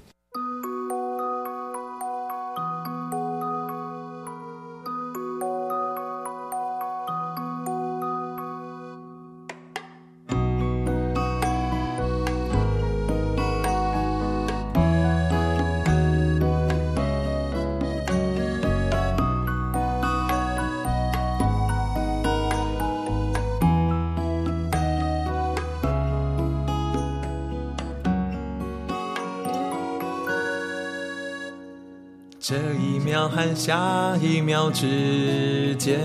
[32.51, 36.01] 这一秒和下一秒之间，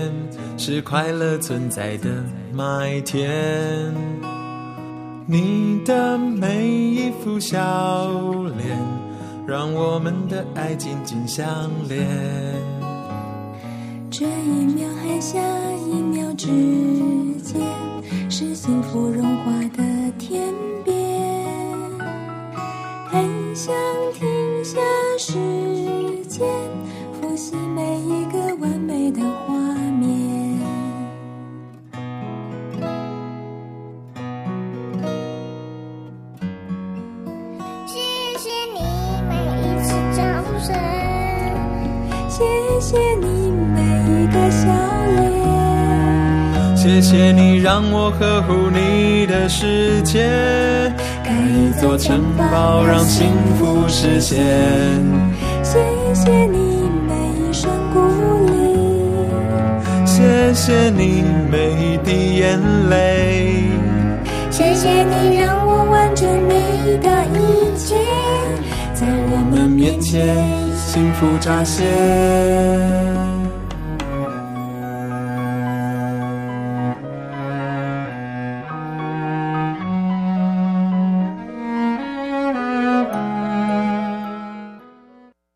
[0.56, 2.08] 是快乐存在的
[2.52, 3.92] 麦田。
[5.26, 7.58] 你的每一副笑
[8.56, 8.78] 脸，
[9.44, 12.06] 让我们的爱紧紧相连。
[14.08, 15.40] 这一秒和下
[15.72, 16.46] 一秒之
[17.42, 17.60] 间，
[18.30, 19.50] 是幸福融化
[47.16, 50.22] 谢你让我呵护你的世界，
[51.24, 54.36] 盖一座城堡让幸福实现。
[55.62, 55.78] 谢
[56.12, 58.00] 谢你每一声鼓
[58.52, 58.54] 励，
[60.04, 62.60] 谢谢你每一滴眼
[62.90, 63.64] 泪，
[64.50, 67.96] 谢谢你让我完成你的一切，
[68.92, 70.36] 在我们面前
[70.76, 73.35] 幸福乍现。